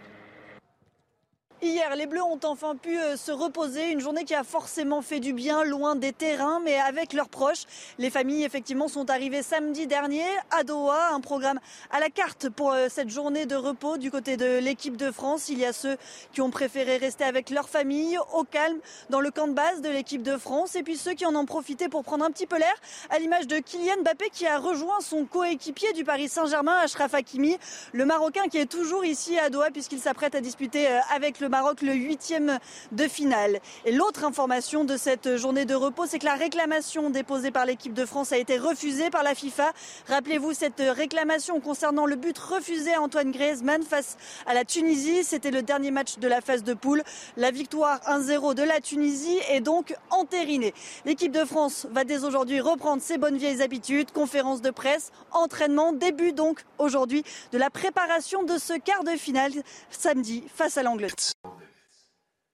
Hier, 1.61 1.93
les 1.97 2.07
Bleus 2.07 2.23
ont 2.23 2.39
enfin 2.43 2.77
pu 2.77 2.97
euh, 2.97 3.17
se 3.17 3.33
reposer, 3.33 3.91
une 3.91 3.99
journée 3.99 4.23
qui 4.23 4.33
a 4.33 4.45
forcément 4.45 5.01
fait 5.01 5.19
du 5.19 5.33
bien, 5.33 5.65
loin 5.65 5.97
des 5.97 6.13
terrains, 6.13 6.61
mais 6.63 6.79
avec 6.79 7.11
leurs 7.11 7.27
proches. 7.27 7.65
Les 7.97 8.09
familles, 8.09 8.45
effectivement, 8.45 8.87
sont 8.87 9.09
arrivées 9.09 9.43
samedi 9.43 9.85
dernier 9.85 10.23
à 10.51 10.63
Doha, 10.63 11.09
un 11.11 11.19
programme 11.19 11.59
à 11.91 11.99
la 11.99 12.09
carte 12.09 12.47
pour 12.47 12.71
euh, 12.71 12.87
cette 12.87 13.09
journée 13.09 13.45
de 13.45 13.57
repos 13.57 13.97
du 13.97 14.09
côté 14.09 14.37
de 14.37 14.59
l'équipe 14.59 14.95
de 14.95 15.11
France. 15.11 15.49
Il 15.49 15.59
y 15.59 15.65
a 15.65 15.73
ceux 15.73 15.97
qui 16.31 16.39
ont 16.39 16.49
préféré 16.49 16.95
rester 16.95 17.25
avec 17.25 17.49
leur 17.49 17.67
famille, 17.67 18.17
au 18.33 18.45
calme, 18.45 18.79
dans 19.09 19.19
le 19.19 19.29
camp 19.29 19.49
de 19.49 19.53
base 19.53 19.81
de 19.81 19.89
l'équipe 19.89 20.23
de 20.23 20.37
France, 20.37 20.77
et 20.77 20.83
puis 20.83 20.95
ceux 20.95 21.13
qui 21.13 21.25
en 21.25 21.35
ont 21.35 21.45
profité 21.45 21.89
pour 21.89 22.05
prendre 22.05 22.23
un 22.23 22.31
petit 22.31 22.47
peu 22.47 22.57
l'air, 22.57 22.75
à 23.09 23.19
l'image 23.19 23.47
de 23.47 23.57
Kylian 23.57 24.01
Mbappé 24.03 24.29
qui 24.31 24.47
a 24.47 24.59
rejoint 24.59 25.01
son 25.01 25.25
coéquipier 25.25 25.91
du 25.91 26.05
Paris 26.05 26.29
Saint-Germain, 26.29 26.77
Ashraf 26.77 27.13
Hakimi, 27.13 27.57
le 27.91 28.05
Marocain 28.05 28.47
qui 28.47 28.59
est 28.59 28.71
toujours 28.71 29.03
ici 29.03 29.37
à 29.37 29.49
Doha 29.49 29.71
puisqu'il 29.71 29.99
s'apprête 29.99 30.35
à 30.35 30.39
disputer 30.39 30.87
euh, 30.87 30.99
avec 31.13 31.41
le 31.41 31.48
Maroc 31.49 31.81
le 31.81 31.93
huitième 31.93 32.59
de 32.91 33.07
finale. 33.07 33.59
Et 33.85 33.91
l'autre 33.91 34.23
information 34.23 34.85
de 34.85 34.95
cette 34.97 35.37
journée 35.37 35.65
de 35.65 35.75
repos, 35.75 36.05
c'est 36.05 36.19
que 36.19 36.25
la 36.25 36.35
réclamation 36.35 37.09
déposée 37.09 37.51
par 37.51 37.65
l'équipe 37.65 37.93
de 37.93 38.05
France 38.05 38.31
a 38.31 38.37
été 38.37 38.57
refusée 38.57 39.09
par 39.09 39.23
la 39.23 39.35
FIFA. 39.35 39.71
Rappelez-vous 40.07 40.53
cette 40.53 40.81
réclamation 40.81 41.59
concernant 41.59 42.05
le 42.05 42.15
but 42.15 42.37
refusé 42.37 42.93
à 42.93 43.01
Antoine 43.01 43.31
Griezmann 43.31 43.83
face 43.83 44.17
à 44.45 44.53
la 44.53 44.63
Tunisie. 44.63 45.23
C'était 45.23 45.51
le 45.51 45.61
dernier 45.61 45.91
match 45.91 46.19
de 46.19 46.27
la 46.27 46.41
phase 46.41 46.63
de 46.63 46.73
poule. 46.73 47.03
La 47.35 47.51
victoire 47.51 47.99
1-0 48.07 48.53
de 48.53 48.63
la 48.63 48.79
Tunisie 48.79 49.39
est 49.49 49.61
donc 49.61 49.95
entérinée. 50.11 50.73
L'équipe 51.05 51.31
de 51.31 51.45
France 51.45 51.87
va 51.91 52.03
dès 52.03 52.23
aujourd'hui 52.23 52.59
reprendre 52.61 53.01
ses 53.01 53.17
bonnes 53.17 53.37
vieilles 53.37 53.61
habitudes, 53.61 54.11
conférence 54.11 54.61
de 54.61 54.69
presse, 54.69 55.11
entraînement, 55.31 55.93
début 55.93 56.33
donc 56.33 56.63
aujourd'hui 56.77 57.23
de 57.51 57.57
la 57.57 57.69
préparation 57.69 58.43
de 58.43 58.57
ce 58.57 58.73
quart 58.73 59.03
de 59.03 59.11
finale 59.11 59.51
samedi 59.89 60.43
face 60.53 60.77
à 60.77 60.83
l'Angleterre. 60.83 61.38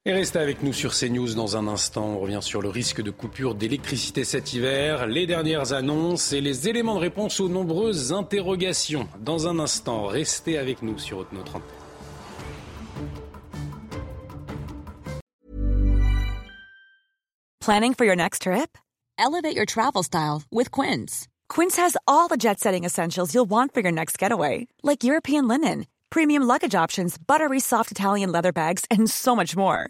Et 0.07 0.13
restez 0.13 0.37
avec 0.37 0.61
nous 0.61 0.71
sur 0.71 0.93
CNews 0.93 1.33
dans 1.33 1.57
un 1.57 1.67
instant. 1.67 2.05
On 2.05 2.19
revient 2.19 2.41
sur 2.43 2.61
le 2.61 2.69
risque 2.69 3.01
de 3.01 3.09
coupure 3.09 3.55
d'électricité 3.55 4.23
cet 4.23 4.53
hiver, 4.53 5.07
les 5.07 5.25
dernières 5.25 5.73
annonces 5.73 6.31
et 6.31 6.41
les 6.41 6.69
éléments 6.69 6.93
de 6.93 6.99
réponse 6.99 7.39
aux 7.39 7.49
nombreuses 7.49 8.13
interrogations. 8.13 9.07
Dans 9.19 9.47
un 9.47 9.57
instant, 9.57 10.05
restez 10.05 10.59
avec 10.59 10.83
nous 10.83 10.99
sur 10.99 11.25
notre 11.33 11.55
antenne. 11.55 11.71
Planning 17.59 17.95
for 17.95 18.05
your 18.05 18.15
next 18.15 18.43
trip? 18.43 18.77
Elevate 19.17 19.55
your 19.55 19.65
travel 19.65 20.03
style 20.03 20.43
with 20.51 20.69
Quince. 20.69 21.27
Quince 21.49 21.77
has 21.77 21.97
all 22.07 22.27
the 22.27 22.37
jet 22.37 22.59
setting 22.59 22.83
essentials 22.83 23.33
you'll 23.33 23.49
want 23.49 23.73
for 23.73 23.81
your 23.81 23.91
next 23.91 24.19
getaway, 24.19 24.67
like 24.83 25.03
European 25.03 25.47
linen 25.47 25.85
premium 26.15 26.43
luggage 26.43 26.75
options, 26.75 27.17
buttery 27.17 27.59
soft 27.59 27.91
Italian 27.91 28.31
leather 28.31 28.53
bags, 28.53 28.85
and 28.89 29.09
so 29.09 29.35
much 29.35 29.57
more. 29.57 29.89